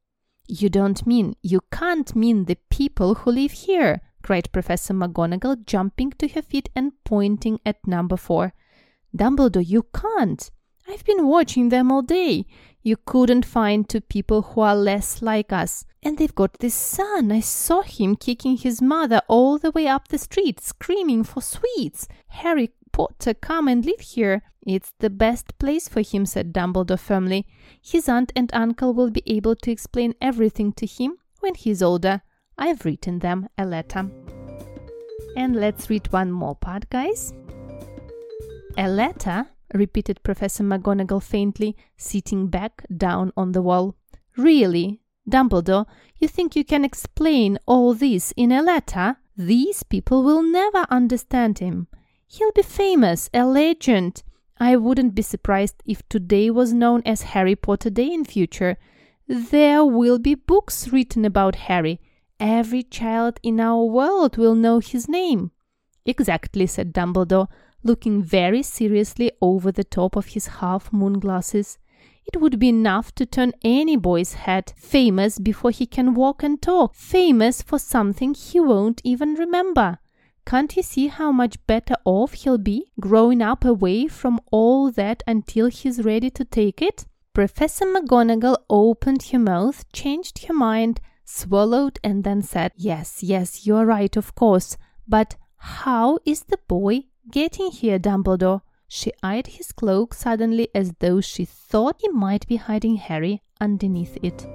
You 0.54 0.68
don't 0.68 1.06
mean, 1.06 1.35
you 1.42 1.62
can't 1.73 2.14
mean 2.14 2.44
the 2.44 2.59
people 2.68 3.14
who 3.14 3.30
live 3.32 3.52
here, 3.52 4.02
cried 4.23 4.52
Professor 4.52 4.92
McGonagall, 4.92 5.64
jumping 5.64 6.11
to 6.18 6.28
her 6.28 6.42
feet 6.42 6.68
and 6.76 6.92
pointing 7.04 7.59
at 7.64 7.87
number 7.87 8.18
four. 8.18 8.52
Dumbledore, 9.16 9.66
you 9.66 9.87
can't. 9.94 10.50
I've 10.87 11.06
been 11.06 11.26
watching 11.26 11.71
them 11.71 11.90
all 11.90 12.02
day. 12.02 12.44
You 12.82 12.99
couldn't 12.99 13.47
find 13.47 13.88
two 13.88 14.02
people 14.02 14.42
who 14.42 14.61
are 14.61 14.76
less 14.76 15.23
like 15.23 15.54
us. 15.54 15.87
And 16.02 16.18
they've 16.18 16.35
got 16.35 16.59
this 16.59 16.75
son. 16.75 17.32
I 17.32 17.40
saw 17.40 17.80
him 17.80 18.14
kicking 18.14 18.59
his 18.59 18.82
mother 18.82 19.23
all 19.28 19.56
the 19.56 19.71
way 19.71 19.87
up 19.87 20.09
the 20.09 20.18
street, 20.18 20.61
screaming 20.61 21.25
for 21.25 21.40
sweets. 21.40 22.09
Harry 22.26 22.73
Potter 22.92 23.34
come 23.34 23.68
and 23.68 23.84
live 23.84 24.00
here. 24.00 24.42
It's 24.66 24.92
the 24.99 25.11
best 25.11 25.58
place 25.58 25.88
for 25.88 26.02
him, 26.02 26.26
said 26.26 26.52
Dumbledore 26.52 26.99
firmly. 26.99 27.46
His 27.80 28.08
aunt 28.08 28.32
and 28.37 28.50
uncle 28.54 28.92
will 28.94 29.11
be 29.11 29.22
able 29.26 29.56
to 29.56 29.70
explain 29.70 30.14
everything 30.20 30.72
to 30.75 30.87
him 30.87 31.16
when 31.40 31.54
he's 31.54 31.82
older. 31.82 32.22
I've 32.58 32.84
written 32.84 33.18
them 33.18 33.49
a 33.58 33.64
letter. 33.64 34.11
And 35.37 35.56
let's 35.56 35.88
read 35.88 36.12
one 36.12 36.30
more 36.30 36.54
part, 36.54 36.88
guys. 36.90 37.32
A 38.76 38.88
letter, 38.88 39.46
repeated 39.75 40.22
Professor 40.22 40.62
McGonagall 40.62 41.22
faintly, 41.22 41.76
sitting 41.96 42.49
back 42.49 42.84
down 42.94 43.32
on 43.37 43.52
the 43.52 43.62
wall. 43.62 43.96
Really, 44.37 45.00
Dumbledore, 45.28 45.87
you 46.18 46.28
think 46.28 46.54
you 46.54 46.64
can 46.64 46.84
explain 46.84 47.58
all 47.66 47.94
this 47.94 48.32
in 48.37 48.52
a 48.52 48.62
letter? 48.62 49.16
These 49.37 49.82
people 49.82 50.22
will 50.22 50.42
never 50.42 50.87
understand 50.90 51.58
him. 51.58 51.88
He'll 52.35 52.53
be 52.53 52.62
famous, 52.62 53.29
a 53.35 53.45
legend. 53.45 54.23
I 54.59 54.77
wouldn't 54.77 55.15
be 55.15 55.21
surprised 55.21 55.83
if 55.85 56.09
today 56.09 56.49
was 56.51 56.73
known 56.73 57.03
as 57.05 57.21
Harry 57.35 57.55
Potter 57.55 57.91
Day 57.91 58.11
in 58.11 58.25
future. 58.25 58.79
There 59.29 59.85
will 59.85 60.19
be 60.19 60.35
books 60.35 60.89
written 60.89 61.27
about 61.27 61.57
Harry. 61.69 62.01
Every 62.41 62.85
child 62.85 63.39
in 63.43 63.61
our 63.61 63.85
world 63.85 64.39
will 64.39 64.55
know 64.55 64.79
his 64.79 65.11
name. 65.11 65.51
Exactly, 66.07 66.67
said 66.67 66.95
Dumbledore, 66.95 67.49
looking 67.83 68.23
very 68.23 68.62
seriously 68.62 69.31
over 69.43 69.71
the 69.71 69.85
top 69.85 70.17
of 70.17 70.29
his 70.29 70.47
half 70.47 70.91
moon 70.91 71.19
glasses. 71.19 71.77
It 72.25 72.41
would 72.41 72.59
be 72.59 72.71
enough 72.71 73.15
to 73.17 73.27
turn 73.27 73.53
any 73.62 73.97
boy's 73.97 74.33
head 74.33 74.73
famous 74.75 75.39
before 75.39 75.71
he 75.71 75.85
can 75.85 76.15
walk 76.15 76.43
and 76.43 76.62
talk, 76.62 76.95
famous 76.95 77.61
for 77.61 77.79
something 77.79 78.33
he 78.33 78.59
won't 78.59 79.03
even 79.05 79.35
remember. 79.35 79.99
Can't 80.44 80.76
you 80.76 80.82
see 80.82 81.06
how 81.06 81.32
much 81.32 81.64
better 81.66 81.94
off 82.04 82.32
he'll 82.34 82.58
be 82.58 82.90
growing 83.00 83.40
up 83.42 83.64
away 83.64 84.08
from 84.08 84.40
all 84.50 84.90
that 84.90 85.22
until 85.26 85.66
he's 85.68 86.04
ready 86.04 86.30
to 86.30 86.44
take 86.44 86.82
it? 86.82 87.06
Professor 87.32 87.87
McGonagall 87.87 88.56
opened 88.68 89.22
her 89.32 89.38
mouth, 89.38 89.90
changed 89.92 90.44
her 90.46 90.54
mind, 90.54 91.00
swallowed, 91.25 91.99
and 92.04 92.25
then 92.25 92.42
said, 92.42 92.72
Yes, 92.76 93.22
yes, 93.22 93.66
you're 93.66 93.87
right, 93.87 94.14
of 94.16 94.34
course. 94.34 94.76
But 95.08 95.37
how 95.56 96.18
is 96.26 96.42
the 96.42 96.58
boy 96.68 97.04
getting 97.30 97.70
here, 97.70 97.99
Dumbledore? 97.99 98.61
She 98.88 99.12
eyed 99.22 99.46
his 99.46 99.72
cloak 99.72 100.12
suddenly 100.12 100.68
as 100.75 100.92
though 100.99 101.22
she 101.22 101.46
thought 101.46 101.96
he 102.00 102.08
might 102.08 102.46
be 102.46 102.56
hiding 102.56 102.96
Harry 102.96 103.42
underneath 103.58 104.18
it. 104.22 104.46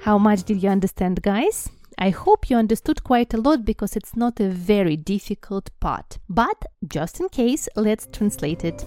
How 0.00 0.18
much 0.18 0.42
did 0.42 0.62
you 0.62 0.70
understand, 0.70 1.22
guys? 1.22 1.68
I 1.97 2.11
hope 2.11 2.49
you 2.49 2.57
understood 2.57 3.03
quite 3.03 3.33
a 3.33 3.41
lot 3.41 3.65
because 3.65 3.97
it's 3.97 4.15
not 4.15 4.39
a 4.39 4.49
very 4.49 4.95
difficult 4.95 5.69
part. 5.81 6.17
But 6.29 6.65
just 6.87 7.19
in 7.19 7.27
case, 7.27 7.67
let's 7.75 8.07
translate 8.11 8.63
it. 8.63 8.85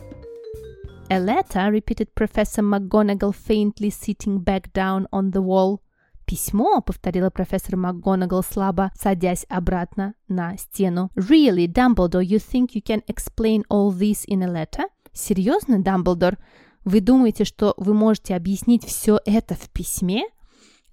A 1.10 1.18
letter, 1.18 1.70
repeated 1.70 2.14
Professor 2.14 2.62
McGonagall 2.62 3.34
faintly 3.34 3.90
sitting 3.90 4.38
back 4.38 4.72
down 4.72 5.06
on 5.12 5.32
the 5.32 5.42
wall. 5.42 5.80
«Письмо», — 6.24 6.86
повторила 6.86 7.28
профессор 7.28 7.76
МакГонагал 7.76 8.42
слабо, 8.42 8.92
садясь 8.98 9.44
обратно 9.50 10.14
на 10.28 10.56
стену. 10.56 11.10
«Really, 11.14 11.66
Dumbledore, 11.66 12.24
you 12.24 12.38
think 12.38 12.74
you 12.74 12.82
can 12.82 13.02
explain 13.06 13.64
all 13.68 13.90
this 13.92 14.24
in 14.26 14.42
a 14.42 14.48
letter?» 14.48 14.84
«Серьезно, 15.12 15.82
Дамблдор? 15.82 16.38
Вы 16.84 17.00
думаете, 17.00 17.44
что 17.44 17.74
вы 17.76 17.92
можете 17.92 18.34
объяснить 18.34 18.86
все 18.86 19.20
это 19.26 19.54
в 19.54 19.68
письме?» 19.68 20.24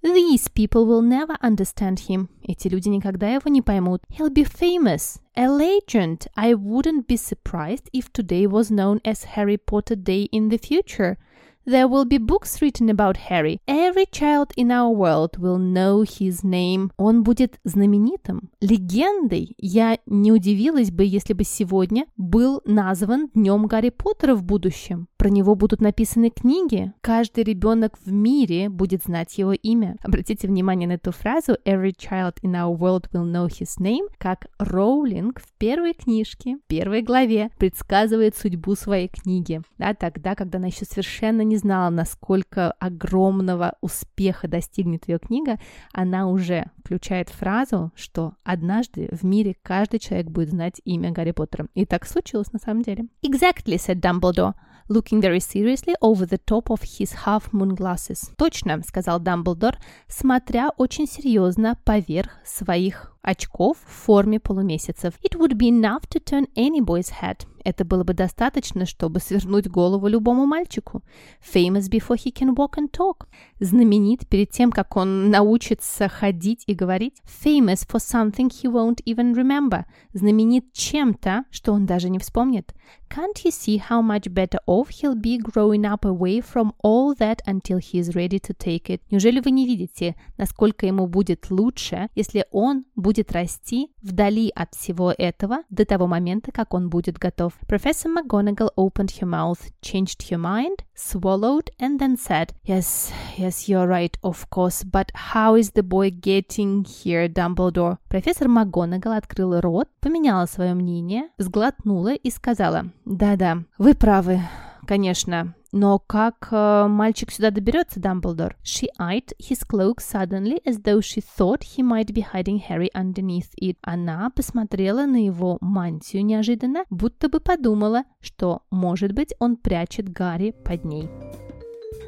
These 0.04 0.48
people 0.48 0.86
will 0.86 1.02
never 1.02 1.36
understand 1.42 2.08
him. 2.08 2.28
Эти 2.42 2.68
люди 2.68 2.88
никогда 2.88 3.34
его 3.34 3.50
не 3.50 3.60
поймут. 3.60 4.02
He'll 4.08 4.30
be 4.30 4.44
famous, 4.44 5.20
a 5.36 5.46
legend. 5.46 6.26
I 6.36 6.54
wouldn't 6.54 7.06
be 7.06 7.16
surprised 7.16 7.90
if 7.92 8.10
today 8.12 8.46
was 8.46 8.70
known 8.70 9.00
as 9.04 9.24
Harry 9.36 9.58
Potter 9.58 9.96
Day 9.96 10.28
in 10.32 10.48
the 10.48 10.56
future. 10.56 11.18
There 11.65 11.87
will 11.87 12.05
be 12.05 12.19
books 12.19 12.61
written 12.61 12.91
about 12.91 13.17
Harry. 13.29 13.59
Every 13.65 14.05
child 14.05 14.51
in 14.55 14.69
our 14.69 14.91
world 14.91 15.39
will 15.39 15.57
know 15.57 16.03
his 16.03 16.43
name. 16.43 16.91
Он 16.95 17.23
будет 17.23 17.59
знаменитым, 17.63 18.51
легендой. 18.61 19.55
Я 19.57 19.97
не 20.05 20.31
удивилась 20.31 20.91
бы, 20.91 21.03
если 21.03 21.33
бы 21.33 21.43
сегодня 21.43 22.05
был 22.17 22.61
назван 22.65 23.29
Днем 23.33 23.65
Гарри 23.65 23.89
Поттера 23.89 24.35
в 24.35 24.43
будущем. 24.43 25.07
Про 25.17 25.29
него 25.29 25.55
будут 25.55 25.81
написаны 25.81 26.29
книги. 26.29 26.93
Каждый 27.01 27.43
ребенок 27.43 27.97
в 28.05 28.11
мире 28.11 28.69
будет 28.69 29.03
знать 29.03 29.35
его 29.39 29.53
имя. 29.53 29.95
Обратите 30.03 30.47
внимание 30.47 30.87
на 30.87 30.93
эту 30.93 31.11
фразу 31.11 31.57
«Every 31.65 31.95
child 31.97 32.35
in 32.43 32.51
our 32.51 32.77
world 32.77 33.09
will 33.11 33.25
know 33.25 33.47
his 33.47 33.79
name», 33.79 34.07
как 34.19 34.45
Роулинг 34.59 35.41
в 35.41 35.51
первой 35.57 35.95
книжке, 35.95 36.57
в 36.57 36.67
первой 36.67 37.01
главе 37.01 37.49
предсказывает 37.57 38.37
судьбу 38.37 38.75
своей 38.75 39.07
книги. 39.07 39.61
Да, 39.79 39.95
тогда, 39.95 40.35
когда 40.35 40.59
она 40.59 40.67
еще 40.67 40.85
совершенно 40.85 41.41
не 41.41 41.54
знала, 41.57 41.89
насколько 41.89 42.71
огромного 42.73 43.75
успеха 43.81 44.47
достигнет 44.47 45.07
ее 45.07 45.19
книга, 45.19 45.59
она 45.93 46.27
уже 46.27 46.71
включает 46.83 47.29
фразу, 47.29 47.91
что 47.95 48.33
однажды 48.43 49.09
в 49.11 49.23
мире 49.23 49.55
каждый 49.61 49.99
человек 49.99 50.27
будет 50.27 50.49
знать 50.49 50.81
имя 50.85 51.11
Гарри 51.11 51.31
Поттера. 51.31 51.67
И 51.73 51.85
так 51.85 52.05
случилось 52.05 52.51
на 52.53 52.59
самом 52.59 52.83
деле. 52.83 53.05
Exactly, 53.23 53.75
said 53.75 54.01
Dumbledore 54.01 54.53
looking 54.89 55.21
very 55.21 55.39
seriously 55.39 55.95
over 56.01 56.25
the 56.25 56.37
top 56.37 56.69
of 56.69 56.81
his 56.83 57.13
half-moon 57.25 57.75
glasses. 57.75 58.31
«Точно»,— 58.37 58.81
сказал 58.87 59.19
Дамблдор, 59.19 59.77
смотря 60.07 60.69
очень 60.77 61.07
серьезно 61.07 61.77
поверх 61.83 62.31
своих 62.45 63.14
очков 63.25 63.77
в 63.85 64.05
форме 64.05 64.39
полумесяцев. 64.39 65.15
It 65.23 65.37
would 65.37 65.57
be 65.57 65.69
enough 65.69 66.07
to 66.09 66.23
turn 66.23 66.47
any 66.55 66.79
boy's 66.79 67.11
head. 67.21 67.45
Это 67.65 67.83
было 67.83 68.03
бы 68.03 68.13
достаточно, 68.13 68.85
чтобы 68.85 69.19
свернуть 69.19 69.67
голову 69.67 70.07
любому 70.07 70.45
мальчику. 70.45 71.01
Famous 71.41 71.89
before 71.89 72.15
he 72.15 72.31
can 72.31 72.55
walk 72.55 72.77
and 72.77 72.91
talk. 72.91 73.25
Знаменит 73.59 74.27
перед 74.27 74.51
тем, 74.51 74.71
как 74.71 74.95
он 74.95 75.31
научится 75.31 76.07
ходить 76.07 76.63
и 76.67 76.75
говорить. 76.75 77.15
Famous 77.43 77.87
for 77.87 77.99
something 77.99 78.49
he 78.49 78.71
won't 78.71 79.03
even 79.05 79.33
remember. 79.33 79.85
Знаменит 80.13 80.71
чем-то, 80.73 81.45
что 81.49 81.73
он 81.73 81.87
даже 81.87 82.09
не 82.09 82.19
вспомнит. 82.19 82.75
Can't 83.09 83.43
you 83.43 83.51
see 83.51 83.81
how 83.89 84.01
much 84.01 84.31
better 84.31 84.59
off 84.67 84.89
he'll 84.89 85.15
be 85.15 85.39
growing 85.39 85.85
up 85.85 86.05
away 86.05 86.41
from 86.41 86.71
all 86.83 87.15
that 87.15 87.39
until 87.47 87.79
he 87.79 87.99
is 87.99 88.13
ready 88.13 88.39
to 88.39 88.53
take 88.55 88.89
it? 88.89 89.01
Неужели 89.09 89.39
вы 89.39 89.49
не 89.49 89.65
видите, 89.65 90.15
насколько 90.37 90.85
ему 90.85 91.07
будет 91.07 91.49
лучше, 91.49 92.09
если 92.13 92.45
он 92.51 92.85
будет 92.95 93.14
расти 93.31 93.91
вдали 94.01 94.51
от 94.55 94.73
всего 94.75 95.13
этого 95.17 95.59
до 95.69 95.85
того 95.85 96.07
момента, 96.07 96.51
как 96.51 96.73
он 96.73 96.89
будет 96.89 97.17
готов? 97.17 97.53
Professor 97.67 98.09
McGonagall 98.13 98.71
opened 98.75 99.11
her 99.19 99.27
mouth, 99.27 99.59
changed 99.81 100.29
her 100.29 100.37
mind, 100.37 100.83
swallowed, 100.95 101.71
and 101.79 101.99
then 101.99 102.17
said, 102.17 102.49
Yes, 102.63 103.11
yes, 103.37 103.67
you're 103.67 103.87
right, 103.87 104.17
of 104.23 104.47
course, 104.49 104.83
but 104.83 105.11
how 105.33 105.55
is 105.55 105.71
the 105.71 105.83
boy 105.83 106.09
getting 106.11 106.85
here, 106.85 107.27
Dumbledore? 107.27 107.97
Профессор 108.07 108.47
МакГонагал 108.47 109.13
открыла 109.13 109.61
рот, 109.61 109.89
поменяла 109.99 110.45
свое 110.45 110.73
мнение, 110.73 111.29
сглотнула 111.37 112.13
и 112.13 112.29
сказала, 112.29 112.85
Да-да, 113.05 113.63
вы 113.77 113.93
правы, 113.93 114.41
конечно, 114.85 115.55
но 115.71 115.99
как 115.99 116.47
э, 116.51 116.87
мальчик 116.87 117.31
сюда 117.31 117.51
доберется, 117.51 117.99
Дамблдор? 117.99 118.55
She 118.63 118.87
eyed 118.97 119.33
his 119.37 119.65
cloak 119.67 119.99
suddenly 119.99 120.61
as 120.65 120.81
though 120.81 121.01
she 121.01 121.21
thought 121.21 121.63
he 121.75 121.83
might 121.83 122.13
be 122.13 122.25
hiding 122.33 122.63
Harry 122.69 122.89
underneath 122.95 123.49
it. 123.61 123.77
Она 123.81 124.29
посмотрела 124.29 125.05
на 125.05 125.25
его 125.25 125.57
мантию 125.59 126.23
неожиданно, 126.23 126.85
будто 126.89 127.27
бы 127.27 127.41
подумала, 127.41 128.05
что, 128.21 128.61
может 128.71 129.11
быть, 129.11 129.33
он 129.39 129.57
прячет 129.57 130.07
Гарри 130.07 130.51
под 130.63 130.85
ней. 130.85 131.09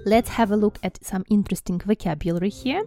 Let's 0.06 0.30
have 0.38 0.52
a 0.52 0.56
look 0.56 0.80
at 0.82 1.02
some 1.02 1.26
interesting 1.30 1.82
vocabulary 1.84 2.50
here. 2.50 2.86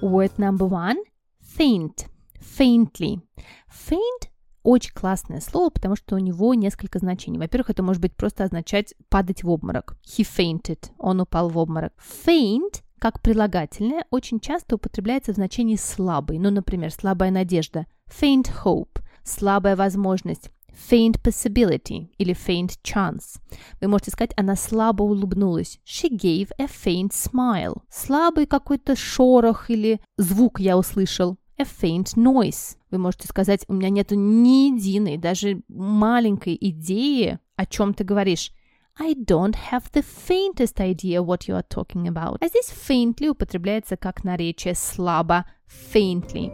Word 0.00 0.38
number 0.38 0.66
one– 0.66 0.96
faint. 1.42 2.06
Faintly. 2.40 3.20
Faint 3.68 4.31
очень 4.62 4.92
классное 4.92 5.40
слово, 5.40 5.70
потому 5.70 5.96
что 5.96 6.16
у 6.16 6.18
него 6.18 6.54
несколько 6.54 6.98
значений. 6.98 7.38
Во-первых, 7.38 7.70
это 7.70 7.82
может 7.82 8.00
быть 8.00 8.14
просто 8.14 8.44
означать 8.44 8.94
падать 9.08 9.42
в 9.42 9.50
обморок. 9.50 9.96
He 10.06 10.24
fainted. 10.24 10.90
Он 10.98 11.20
упал 11.20 11.48
в 11.48 11.58
обморок. 11.58 11.92
Faint 12.26 12.82
как 12.98 13.20
прилагательное 13.20 14.04
очень 14.10 14.38
часто 14.38 14.76
употребляется 14.76 15.32
в 15.32 15.34
значении 15.34 15.74
слабый. 15.74 16.38
Ну, 16.38 16.50
например, 16.50 16.92
слабая 16.92 17.32
надежда. 17.32 17.86
Faint 18.08 18.48
hope. 18.64 19.00
Слабая 19.24 19.74
возможность. 19.74 20.50
Faint 20.88 21.20
possibility 21.20 22.10
или 22.16 22.32
faint 22.32 22.78
chance. 22.84 23.40
Вы 23.80 23.88
можете 23.88 24.12
сказать, 24.12 24.32
она 24.36 24.54
слабо 24.54 25.02
улыбнулась. 25.02 25.80
She 25.84 26.10
gave 26.10 26.50
a 26.58 26.66
faint 26.66 27.10
smile. 27.10 27.82
Слабый 27.90 28.46
какой-то 28.46 28.94
шорох 28.94 29.68
или 29.68 30.00
звук 30.16 30.60
я 30.60 30.78
услышал 30.78 31.38
a 31.58 31.64
faint 31.64 32.14
noise. 32.16 32.76
Вы 32.90 32.98
можете 32.98 33.28
сказать, 33.28 33.64
у 33.68 33.74
меня 33.74 33.90
нет 33.90 34.10
ни 34.10 34.72
единой, 34.72 35.16
даже 35.16 35.62
маленькой 35.68 36.56
идеи, 36.60 37.38
о 37.56 37.66
чем 37.66 37.94
ты 37.94 38.04
говоришь. 38.04 38.52
I 38.98 39.14
don't 39.14 39.56
have 39.70 39.90
the 39.92 40.04
faintest 40.04 40.78
idea 40.78 41.22
what 41.22 41.48
you 41.48 41.54
are 41.56 41.66
talking 41.66 42.06
about. 42.06 42.36
А 42.40 42.48
здесь 42.48 42.70
faintly 42.70 43.28
употребляется 43.28 43.96
как 43.96 44.24
наречие 44.24 44.74
слабо, 44.74 45.46
faintly. 45.92 46.52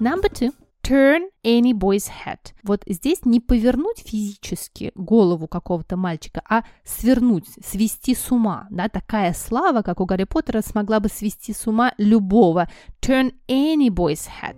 Number 0.00 0.30
two 0.30 0.52
turn 0.84 1.30
any 1.42 1.72
boy's 1.72 2.10
head. 2.24 2.38
Вот 2.62 2.82
здесь 2.86 3.24
не 3.24 3.40
повернуть 3.40 3.98
физически 3.98 4.92
голову 4.94 5.48
какого-то 5.48 5.96
мальчика, 5.96 6.42
а 6.48 6.64
свернуть, 6.84 7.46
свести 7.64 8.14
с 8.14 8.30
ума. 8.30 8.66
Да, 8.70 8.88
такая 8.88 9.32
слава, 9.32 9.82
как 9.82 10.00
у 10.00 10.04
Гарри 10.04 10.24
Поттера, 10.24 10.60
смогла 10.60 11.00
бы 11.00 11.08
свести 11.08 11.52
с 11.52 11.66
ума 11.66 11.92
любого. 11.98 12.68
Turn 13.00 13.32
any 13.48 13.88
boy's 13.88 14.28
head. 14.42 14.56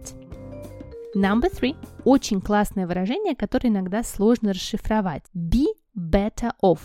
Number 1.15 1.51
three. 1.51 1.77
Очень 2.05 2.41
классное 2.41 2.87
выражение, 2.87 3.35
которое 3.35 3.69
иногда 3.69 4.03
сложно 4.03 4.53
расшифровать. 4.53 5.23
Be 5.35 5.67
better 5.97 6.53
off. 6.63 6.81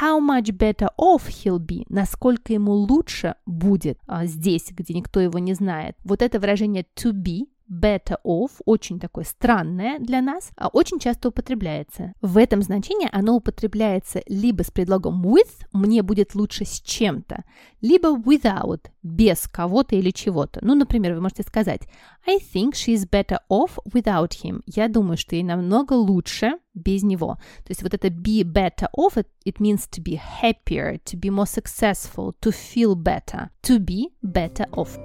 How 0.00 0.20
much 0.20 0.56
better 0.56 0.88
off 0.98 1.28
he'll 1.28 1.58
be, 1.58 1.84
насколько 1.88 2.52
ему 2.52 2.72
лучше 2.72 3.34
будет 3.44 3.98
а, 4.06 4.24
здесь, 4.26 4.70
где 4.70 4.94
никто 4.94 5.20
его 5.20 5.38
не 5.38 5.54
знает. 5.54 5.96
Вот 6.04 6.22
это 6.22 6.38
выражение 6.38 6.86
to 6.96 7.12
be 7.12 7.46
better 7.70 8.16
off, 8.24 8.60
очень 8.64 8.98
такое 8.98 9.24
странное 9.24 9.98
для 9.98 10.20
нас, 10.20 10.50
а 10.56 10.68
очень 10.68 10.98
часто 10.98 11.28
употребляется. 11.28 12.14
В 12.20 12.36
этом 12.36 12.62
значении 12.62 13.08
оно 13.12 13.36
употребляется 13.36 14.22
либо 14.26 14.62
с 14.62 14.70
предлогом 14.70 15.24
with, 15.24 15.66
мне 15.72 16.02
будет 16.02 16.34
лучше 16.34 16.64
с 16.64 16.80
чем-то, 16.80 17.44
либо 17.80 18.08
without, 18.16 18.86
без 19.02 19.46
кого-то 19.46 19.94
или 19.94 20.10
чего-то. 20.10 20.60
Ну, 20.62 20.74
например, 20.74 21.14
вы 21.14 21.20
можете 21.20 21.42
сказать 21.44 21.82
I 22.26 22.38
think 22.38 22.72
she's 22.72 23.08
better 23.08 23.38
off 23.48 23.78
without 23.92 24.32
him. 24.42 24.62
Я 24.66 24.88
думаю, 24.88 25.16
что 25.16 25.36
ей 25.36 25.44
намного 25.44 25.92
лучше 25.94 26.52
без 26.74 27.02
него. 27.02 27.38
То 27.64 27.70
есть 27.70 27.82
вот 27.82 27.94
это 27.94 28.08
be 28.08 28.42
better 28.42 28.88
off, 28.96 29.16
it, 29.16 29.26
it 29.44 29.58
means 29.58 29.88
to 29.90 30.02
be 30.02 30.20
happier, 30.42 31.00
to 31.04 31.18
be 31.18 31.30
more 31.30 31.46
successful, 31.46 32.34
to 32.40 32.50
feel 32.50 32.94
better, 32.94 33.50
to 33.62 33.78
be 33.78 34.10
better 34.22 34.68
off. 34.72 34.98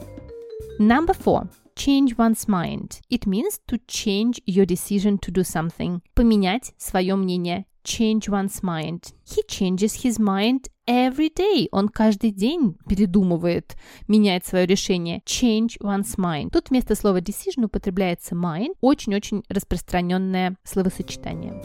Number 0.79 1.13
four 1.13 1.47
change 1.75 2.17
one's 2.17 2.47
mind. 2.47 3.01
It 3.09 3.27
means 3.27 3.59
to 3.67 3.77
change 3.87 4.41
your 4.45 4.65
decision 4.65 5.17
to 5.19 5.31
do 5.31 5.43
something. 5.43 6.01
Поменять 6.15 6.73
свое 6.77 7.15
мнение. 7.15 7.65
Change 7.83 8.29
one's 8.29 8.63
mind. 8.63 9.13
He 9.25 9.43
changes 9.47 10.03
his 10.03 10.17
mind 10.17 10.69
every 10.87 11.29
day. 11.29 11.67
Он 11.71 11.87
каждый 11.87 12.31
день 12.31 12.75
передумывает, 12.89 13.75
меняет 14.07 14.45
свое 14.45 14.65
решение. 14.65 15.21
Change 15.25 15.77
one's 15.79 16.17
mind. 16.17 16.49
Тут 16.51 16.69
вместо 16.69 16.95
слова 16.95 17.21
decision 17.21 17.65
употребляется 17.65 18.33
mind. 18.33 18.75
Очень-очень 18.81 19.43
распространенное 19.49 20.57
словосочетание. 20.63 21.61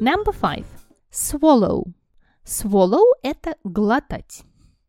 Number 0.00 0.34
five. 0.38 0.66
Swallow. 1.10 1.84
Swallow– 2.44 3.04
это 3.22 3.56
глотать. 3.64 4.42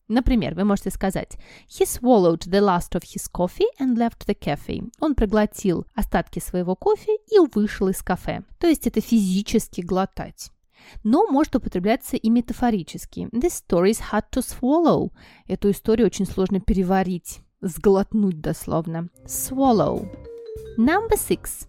Например, 0.09 0.55
вы 0.55 0.65
можете 0.65 0.89
сказать 0.89 1.37
He 1.69 1.85
swallowed 1.85 2.49
the 2.49 2.59
last 2.59 2.95
of 2.95 3.03
his 3.03 3.29
coffee 3.31 3.67
and 3.79 3.95
left 3.95 4.25
the 4.25 4.37
cafe. 4.37 4.91
Он 4.99 5.13
проглотил 5.13 5.85
остатки 5.93 6.39
своего 6.39 6.75
кофе 6.75 7.15
и 7.27 7.37
вышел 7.53 7.87
из 7.87 8.01
кафе. 8.01 8.43
То 8.57 8.67
есть 8.67 8.87
это 8.87 9.01
физически 9.01 9.81
глотать. 9.81 10.51
Но 11.03 11.27
может 11.27 11.55
употребляться 11.55 12.17
и 12.17 12.29
метафорически. 12.29 13.29
This 13.31 13.63
story 13.63 13.91
is 13.91 14.01
hard 14.11 14.25
to 14.31 14.41
swallow. 14.41 15.11
Эту 15.47 15.69
историю 15.69 16.07
очень 16.07 16.25
сложно 16.25 16.59
переварить, 16.59 17.41
сглотнуть 17.61 18.41
дословно. 18.41 19.09
Swallow. 19.25 20.09
Number 20.77 21.17
six. 21.17 21.67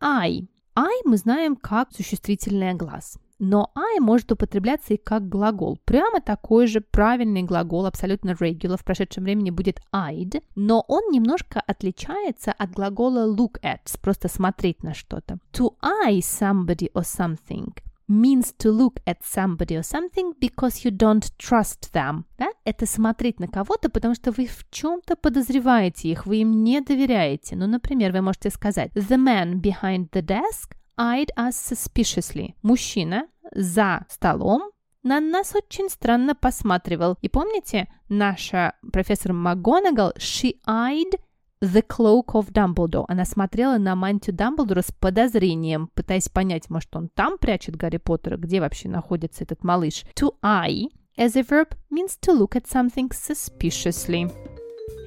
I. 0.00 0.48
I 0.76 1.00
мы 1.04 1.16
знаем 1.16 1.56
как 1.56 1.92
существительное 1.92 2.74
глаз. 2.74 3.18
Но 3.40 3.72
I 3.74 4.00
может 4.00 4.30
употребляться 4.30 4.94
и 4.94 4.98
как 4.98 5.28
глагол. 5.28 5.78
Прямо 5.86 6.20
такой 6.20 6.66
же 6.66 6.82
правильный 6.82 7.42
глагол, 7.42 7.86
абсолютно 7.86 8.32
regular, 8.32 8.76
в 8.76 8.84
прошедшем 8.84 9.24
времени 9.24 9.50
будет 9.50 9.80
eyed, 9.94 10.42
но 10.54 10.84
он 10.86 11.10
немножко 11.10 11.60
отличается 11.66 12.52
от 12.52 12.70
глагола 12.72 13.34
look 13.34 13.58
at, 13.62 13.98
просто 14.02 14.28
смотреть 14.28 14.82
на 14.82 14.92
что-то. 14.92 15.38
To 15.54 15.74
eye 15.82 16.20
somebody 16.20 16.92
or 16.92 17.02
something 17.02 17.72
means 18.10 18.52
to 18.58 18.70
look 18.70 19.00
at 19.06 19.18
somebody 19.24 19.76
or 19.76 19.82
something 19.82 20.34
because 20.38 20.84
you 20.84 20.90
don't 20.90 21.32
trust 21.38 21.92
them. 21.94 22.24
Да? 22.38 22.50
Это 22.64 22.84
смотреть 22.84 23.40
на 23.40 23.48
кого-то, 23.48 23.88
потому 23.88 24.14
что 24.14 24.32
вы 24.32 24.46
в 24.46 24.68
чем-то 24.70 25.16
подозреваете 25.16 26.10
их, 26.10 26.26
вы 26.26 26.38
им 26.38 26.62
не 26.62 26.80
доверяете. 26.82 27.56
Ну, 27.56 27.66
например, 27.66 28.12
вы 28.12 28.20
можете 28.20 28.50
сказать 28.50 28.92
The 28.94 29.16
man 29.16 29.62
behind 29.62 30.10
the 30.10 30.22
desk 30.22 30.76
eyed 30.98 31.28
us 31.36 31.52
suspiciously. 31.52 32.54
Мужчина 32.62 33.26
за 33.54 34.06
столом 34.08 34.70
на 35.02 35.20
нас 35.20 35.54
очень 35.54 35.88
странно 35.88 36.34
посматривал. 36.34 37.16
И 37.22 37.28
помните, 37.28 37.88
наша 38.08 38.74
профессор 38.92 39.32
МакГонагал, 39.32 40.12
she 40.18 40.56
eyed 40.66 41.18
the 41.62 41.82
cloak 41.86 42.34
of 42.34 42.52
Dumbledore. 42.52 43.04
Она 43.08 43.24
смотрела 43.24 43.78
на 43.78 43.94
мантию 43.94 44.34
Дамблдора 44.34 44.82
с 44.82 44.92
подозрением, 44.92 45.90
пытаясь 45.94 46.28
понять, 46.28 46.70
может, 46.70 46.94
он 46.96 47.08
там 47.08 47.38
прячет 47.38 47.76
Гарри 47.76 47.98
Поттера, 47.98 48.36
где 48.36 48.60
вообще 48.60 48.88
находится 48.88 49.44
этот 49.44 49.64
малыш. 49.64 50.04
To 50.16 50.34
eye 50.42 50.88
as 51.16 51.36
a 51.36 51.42
verb 51.42 51.76
means 51.90 52.18
to 52.20 52.32
look 52.32 52.56
at 52.56 52.66
something 52.66 53.10
suspiciously. 53.10 54.30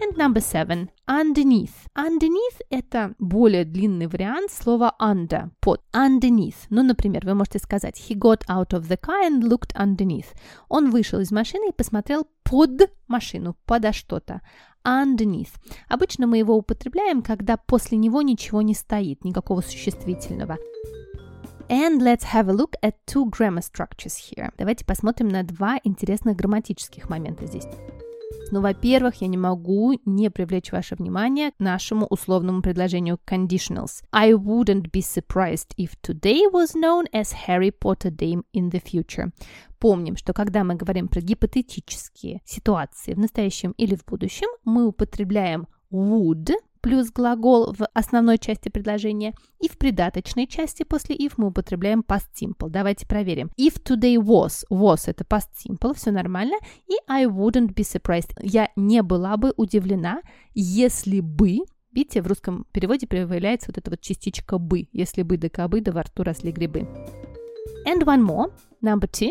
And 0.02 0.18
number 0.18 0.42
seven. 0.42 0.90
Underneath. 1.08 1.88
Underneath– 1.96 2.60
это 2.70 3.14
более 3.20 3.66
длинный 3.66 4.08
вариант 4.08 4.52
слова 4.52 4.96
under, 5.00 5.52
под. 5.60 5.82
Underneath. 5.94 6.66
Ну, 6.70 6.84
например, 6.84 7.26
вы 7.26 7.36
можете 7.36 7.60
сказать 7.60 8.02
He 8.10 8.16
got 8.18 8.42
out 8.50 8.72
of 8.72 8.88
the 8.88 9.00
car 9.00 9.28
and 9.28 9.42
looked 9.42 9.74
underneath. 9.76 10.28
Он 10.70 10.92
вышел 10.92 11.20
из 11.20 11.32
машины 11.32 11.70
и 11.70 11.74
посмотрел 11.74 12.28
под 12.44 12.90
машину, 13.08 13.56
подо 13.66 13.94
что-то. 13.94 14.42
underneath. 14.86 15.52
Обычно 15.88 16.28
мы 16.28 16.38
его 16.38 16.56
употребляем, 16.56 17.22
когда 17.22 17.58
после 17.58 17.98
него 17.98 18.22
ничего 18.22 18.62
не 18.62 18.74
стоит, 18.74 19.24
никакого 19.24 19.62
существительного. 19.62 20.58
And 21.70 22.02
let's 22.02 22.24
have 22.34 22.50
a 22.50 22.54
look 22.54 22.74
at 22.84 22.96
two 23.06 23.30
grammar 23.30 23.62
structures 23.62 24.18
here. 24.18 24.54
Давайте 24.58 24.86
посмотрим 24.86 25.30
на 25.30 25.44
два 25.44 25.80
интересных 25.84 26.36
грамматических 26.36 27.10
момента 27.10 27.46
здесь. 27.46 27.66
Ну, 28.54 28.62
во-первых, 28.62 29.16
я 29.22 29.28
не 29.28 29.38
могу 29.38 30.00
не 30.06 30.30
привлечь 30.30 30.72
ваше 30.72 30.94
внимание 30.94 31.54
к 31.54 31.60
нашему 31.60 32.06
условному 32.06 32.62
предложению 32.62 33.18
conditionals. 33.26 34.04
I 34.12 34.34
wouldn't 34.34 34.92
be 34.92 35.02
surprised 35.02 35.74
if 35.76 36.00
today 36.04 36.42
was 36.52 36.76
known 36.76 37.06
as 37.12 37.34
Harry 37.48 37.72
Potter 37.72 38.12
Day 38.12 38.44
in 38.54 38.70
the 38.70 38.80
future. 38.80 39.32
Помним, 39.80 40.18
что 40.18 40.34
когда 40.34 40.64
мы 40.64 40.76
говорим 40.76 41.08
про 41.08 41.20
гипотетические 41.22 42.42
ситуации 42.46 43.16
в 43.16 43.18
настоящем 43.18 43.72
или 43.72 43.96
в 43.96 44.06
будущем, 44.06 44.50
мы 44.64 44.86
употребляем 44.86 45.68
would 45.92 46.52
плюс 46.84 47.12
глагол 47.12 47.74
в 47.74 47.88
основной 47.94 48.38
части 48.38 48.70
предложения, 48.70 49.34
и 49.60 49.70
в 49.70 49.78
придаточной 49.78 50.46
части 50.46 50.84
после 50.84 51.16
if 51.16 51.34
мы 51.38 51.48
употребляем 51.48 52.04
past 52.06 52.28
simple. 52.36 52.70
Давайте 52.70 53.08
проверим. 53.08 53.50
If 53.58 53.82
today 53.82 54.18
was, 54.18 54.66
was 54.70 55.04
это 55.08 55.24
past 55.24 55.48
simple, 55.66 55.96
все 55.96 56.12
нормально, 56.12 56.58
и 56.88 56.96
I 57.08 57.26
wouldn't 57.26 57.74
be 57.74 57.84
surprised. 57.84 58.34
Я 58.42 58.70
не 58.76 59.02
была 59.02 59.38
бы 59.38 59.54
удивлена, 59.58 60.22
если 60.54 61.22
бы 61.22 61.60
Видите, 61.94 62.24
в 62.24 62.28
русском 62.28 62.66
переводе 62.72 63.06
появляется 63.06 63.68
вот 63.70 63.78
эта 63.78 63.92
вот 63.92 64.02
частичка 64.02 64.58
«бы», 64.58 64.88
если 64.94 65.22
бы 65.22 65.38
да 65.38 65.48
кабы 65.48 65.80
да 65.80 65.92
во 65.92 66.02
рту 66.02 66.24
росли 66.24 66.52
грибы. 66.52 66.88
And 67.86 68.04
one 68.04 68.26
more, 68.26 68.52
number 68.82 69.08
two. 69.08 69.30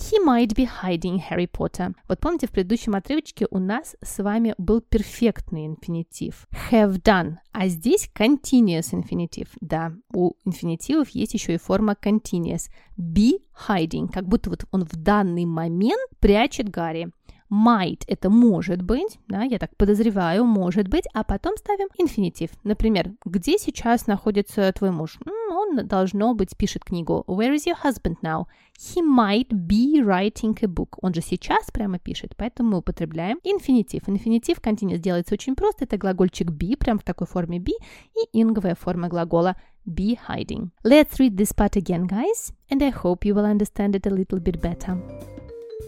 He 0.00 0.18
might 0.24 0.54
be 0.54 0.66
hiding 0.82 1.20
Harry 1.30 1.46
Potter. 1.46 1.94
Вот 2.08 2.20
помните, 2.20 2.46
в 2.46 2.50
предыдущем 2.50 2.94
отрывочке 2.94 3.46
у 3.50 3.58
нас 3.58 3.96
с 4.02 4.22
вами 4.22 4.54
был 4.56 4.80
перфектный 4.80 5.66
инфинитив. 5.66 6.46
Have 6.70 7.02
done. 7.02 7.36
А 7.52 7.68
здесь 7.68 8.10
continuous 8.14 8.94
инфинитив. 8.94 9.48
Да, 9.60 9.92
у 10.14 10.32
инфинитивов 10.46 11.10
есть 11.10 11.34
еще 11.34 11.54
и 11.54 11.58
форма 11.58 11.96
continuous. 12.02 12.70
Be 12.98 13.42
hiding. 13.68 14.10
Как 14.10 14.26
будто 14.26 14.48
вот 14.48 14.64
он 14.70 14.84
в 14.84 14.96
данный 14.96 15.44
момент 15.44 16.00
прячет 16.18 16.70
Гарри 16.70 17.10
might– 17.50 18.04
это 18.06 18.30
может 18.30 18.82
быть, 18.82 19.18
да, 19.28 19.42
я 19.42 19.58
так 19.58 19.76
подозреваю, 19.76 20.44
может 20.44 20.88
быть, 20.88 21.04
а 21.12 21.24
потом 21.24 21.56
ставим 21.56 21.88
инфинитив. 21.98 22.50
Например, 22.64 23.12
где 23.24 23.58
сейчас 23.58 24.06
находится 24.06 24.72
твой 24.72 24.90
муж? 24.90 25.18
Он, 25.50 25.86
должно 25.86 26.34
быть, 26.34 26.56
пишет 26.56 26.84
книгу. 26.84 27.24
Where 27.26 27.54
is 27.54 27.66
your 27.66 27.76
husband 27.82 28.16
now? 28.22 28.46
He 28.78 29.02
might 29.02 29.48
be 29.48 30.02
writing 30.02 30.56
a 30.62 30.66
book. 30.66 30.96
Он 31.02 31.12
же 31.12 31.20
сейчас 31.20 31.70
прямо 31.70 31.98
пишет, 31.98 32.34
поэтому 32.36 32.70
мы 32.70 32.78
употребляем 32.78 33.38
инфинитив. 33.42 34.08
Инфинитив 34.08 34.58
continuous 34.58 34.98
делается 34.98 35.34
очень 35.34 35.54
просто. 35.54 35.84
Это 35.84 35.98
глагольчик 35.98 36.50
be, 36.50 36.76
прям 36.76 36.98
в 36.98 37.02
такой 37.02 37.26
форме 37.26 37.58
be, 37.58 37.72
и 38.14 38.40
инговая 38.40 38.74
форма 38.74 39.08
глагола 39.08 39.56
be 39.86 40.18
hiding. 40.28 40.70
Let's 40.84 41.18
read 41.18 41.36
this 41.36 41.52
part 41.54 41.76
again, 41.76 42.06
guys, 42.06 42.52
and 42.70 42.82
I 42.82 42.90
hope 42.90 43.24
you 43.24 43.34
will 43.34 43.44
understand 43.44 43.94
it 43.96 44.06
a 44.06 44.10
little 44.10 44.38
bit 44.38 44.60
better. 44.60 44.98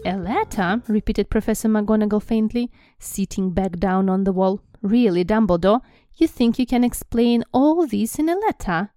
A 0.05 0.17
letter? 0.17 0.81
repeated 0.89 1.29
Professor 1.29 1.69
McGonagall 1.69 2.21
faintly, 2.21 2.69
sitting 2.99 3.51
back 3.51 3.79
down 3.79 4.09
on 4.09 4.25
the 4.25 4.33
wall. 4.33 4.61
Really, 4.81 5.23
Dumbledore, 5.23 5.79
you 6.15 6.27
think 6.27 6.59
you 6.59 6.65
can 6.65 6.83
explain 6.83 7.43
all 7.53 7.87
this 7.87 8.19
in 8.19 8.27
a 8.27 8.35
letter? 8.35 8.89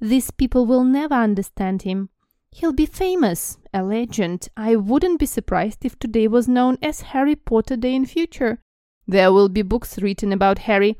These 0.00 0.30
people 0.30 0.64
will 0.64 0.84
never 0.84 1.14
understand 1.14 1.82
him. 1.82 2.10
He'll 2.52 2.72
be 2.72 2.86
famous, 2.86 3.58
a 3.74 3.82
legend. 3.82 4.48
I 4.56 4.76
wouldn't 4.76 5.18
be 5.18 5.26
surprised 5.26 5.84
if 5.84 5.98
today 5.98 6.28
was 6.28 6.46
known 6.46 6.78
as 6.80 7.00
Harry 7.00 7.34
Potter 7.34 7.76
Day 7.76 7.94
in 7.94 8.06
future. 8.06 8.60
There 9.08 9.32
will 9.32 9.48
be 9.48 9.62
books 9.62 9.98
written 10.00 10.32
about 10.32 10.60
Harry. 10.60 10.96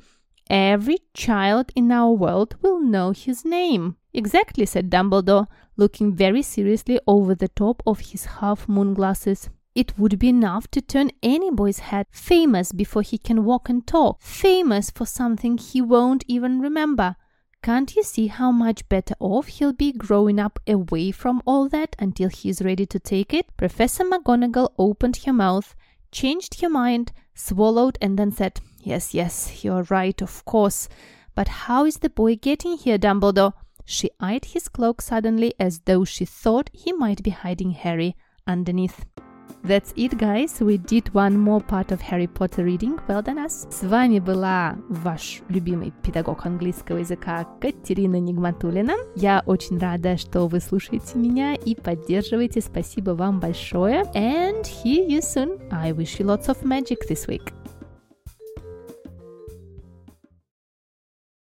Every 0.53 0.99
child 1.15 1.73
in 1.75 1.91
our 1.91 2.13
world 2.13 2.57
will 2.61 2.79
know 2.79 3.13
his 3.13 3.43
name. 3.43 3.97
Exactly, 4.13 4.67
said 4.67 4.91
Dumbledore, 4.91 5.47
looking 5.79 6.15
very 6.15 6.43
seriously 6.43 7.01
over 7.07 7.35
the 7.35 7.49
top 7.49 7.83
of 7.87 8.01
his 8.01 8.27
half 8.27 8.69
moon 8.69 8.93
glasses. 8.93 9.49
It 9.75 9.99
would 9.99 10.19
be 10.19 10.29
enough 10.29 10.69
to 10.73 10.83
turn 10.83 11.11
any 11.23 11.51
boy's 11.51 11.79
head 11.79 12.07
famous 12.11 12.71
before 12.71 13.01
he 13.01 13.17
can 13.17 13.47
walk 13.47 13.71
and 13.71 13.87
talk, 13.87 14.21
famous 14.21 14.91
for 14.91 15.07
something 15.07 15.57
he 15.57 15.81
won't 15.81 16.23
even 16.29 16.61
remember. 16.61 17.17
Can't 17.63 17.97
you 17.97 18.03
see 18.03 18.27
how 18.27 18.53
much 18.53 18.87
better 18.91 19.15
off 19.21 19.47
he'll 19.47 19.73
be 19.73 19.93
growing 19.93 20.39
up 20.39 20.59
away 20.67 21.13
from 21.13 21.41
all 21.47 21.67
that 21.71 21.97
until 21.99 22.29
he's 22.29 22.61
ready 22.61 22.85
to 22.85 22.99
take 22.99 23.33
it? 23.33 23.47
Professor 23.57 24.05
McGonagall 24.05 24.75
opened 24.77 25.17
her 25.25 25.33
mouth, 25.33 25.75
changed 26.11 26.61
her 26.61 26.69
mind, 26.69 27.11
swallowed, 27.35 27.97
and 28.03 28.19
then 28.19 28.31
said, 28.33 28.61
Yes, 28.82 29.14
yes, 29.14 29.64
you're 29.64 29.84
right, 29.90 30.22
of 30.22 30.44
course. 30.46 30.88
But 31.36 31.48
how 31.48 31.86
is 31.86 31.98
the 31.98 32.10
boy 32.10 32.36
getting 32.36 32.78
here, 32.78 32.98
Dumbledore? 32.98 33.54
She 33.86 34.10
eyed 34.20 34.46
his 34.46 34.68
cloak 34.68 35.02
suddenly 35.02 35.54
as 35.60 35.80
though 35.86 36.04
she 36.04 36.26
thought 36.26 36.70
he 36.74 36.92
might 36.92 37.24
be 37.24 37.32
hiding 37.32 37.72
Harry 37.72 38.16
underneath. 38.46 39.06
That's 39.64 39.94
it, 39.98 40.18
guys. 40.18 40.60
We 40.62 40.78
did 40.78 41.14
one 41.14 41.38
more 41.38 41.60
part 41.62 41.92
of 41.92 42.00
Harry 42.02 42.28
Potter 42.28 42.64
reading. 42.64 43.00
Well 43.08 43.22
done 43.22 43.40
us. 43.40 43.68
С 43.70 43.84
вами 43.84 44.20
была 44.20 44.78
ваш 44.88 45.42
любимый 45.50 45.94
педагог 46.04 46.46
английского 46.46 46.98
языка 46.98 47.46
Катерина 47.60 48.20
Нигматулина. 48.20 48.94
Я 49.16 49.44
очень 49.46 49.78
рада, 49.78 50.18
что 50.18 50.48
вы 50.48 50.60
слушаете 50.60 51.18
меня 51.18 51.56
и 51.56 51.76
поддерживаете. 51.76 52.62
Спасибо 52.62 53.12
вам 53.12 53.40
большое. 53.40 54.04
And 54.14 54.64
hear 54.64 55.06
you 55.08 55.22
soon. 55.22 55.60
I 55.72 55.92
wish 55.92 56.20
you 56.20 56.26
lots 56.26 56.48
of 56.48 56.64
magic 56.64 57.08
this 57.10 57.28
week. 57.28 57.54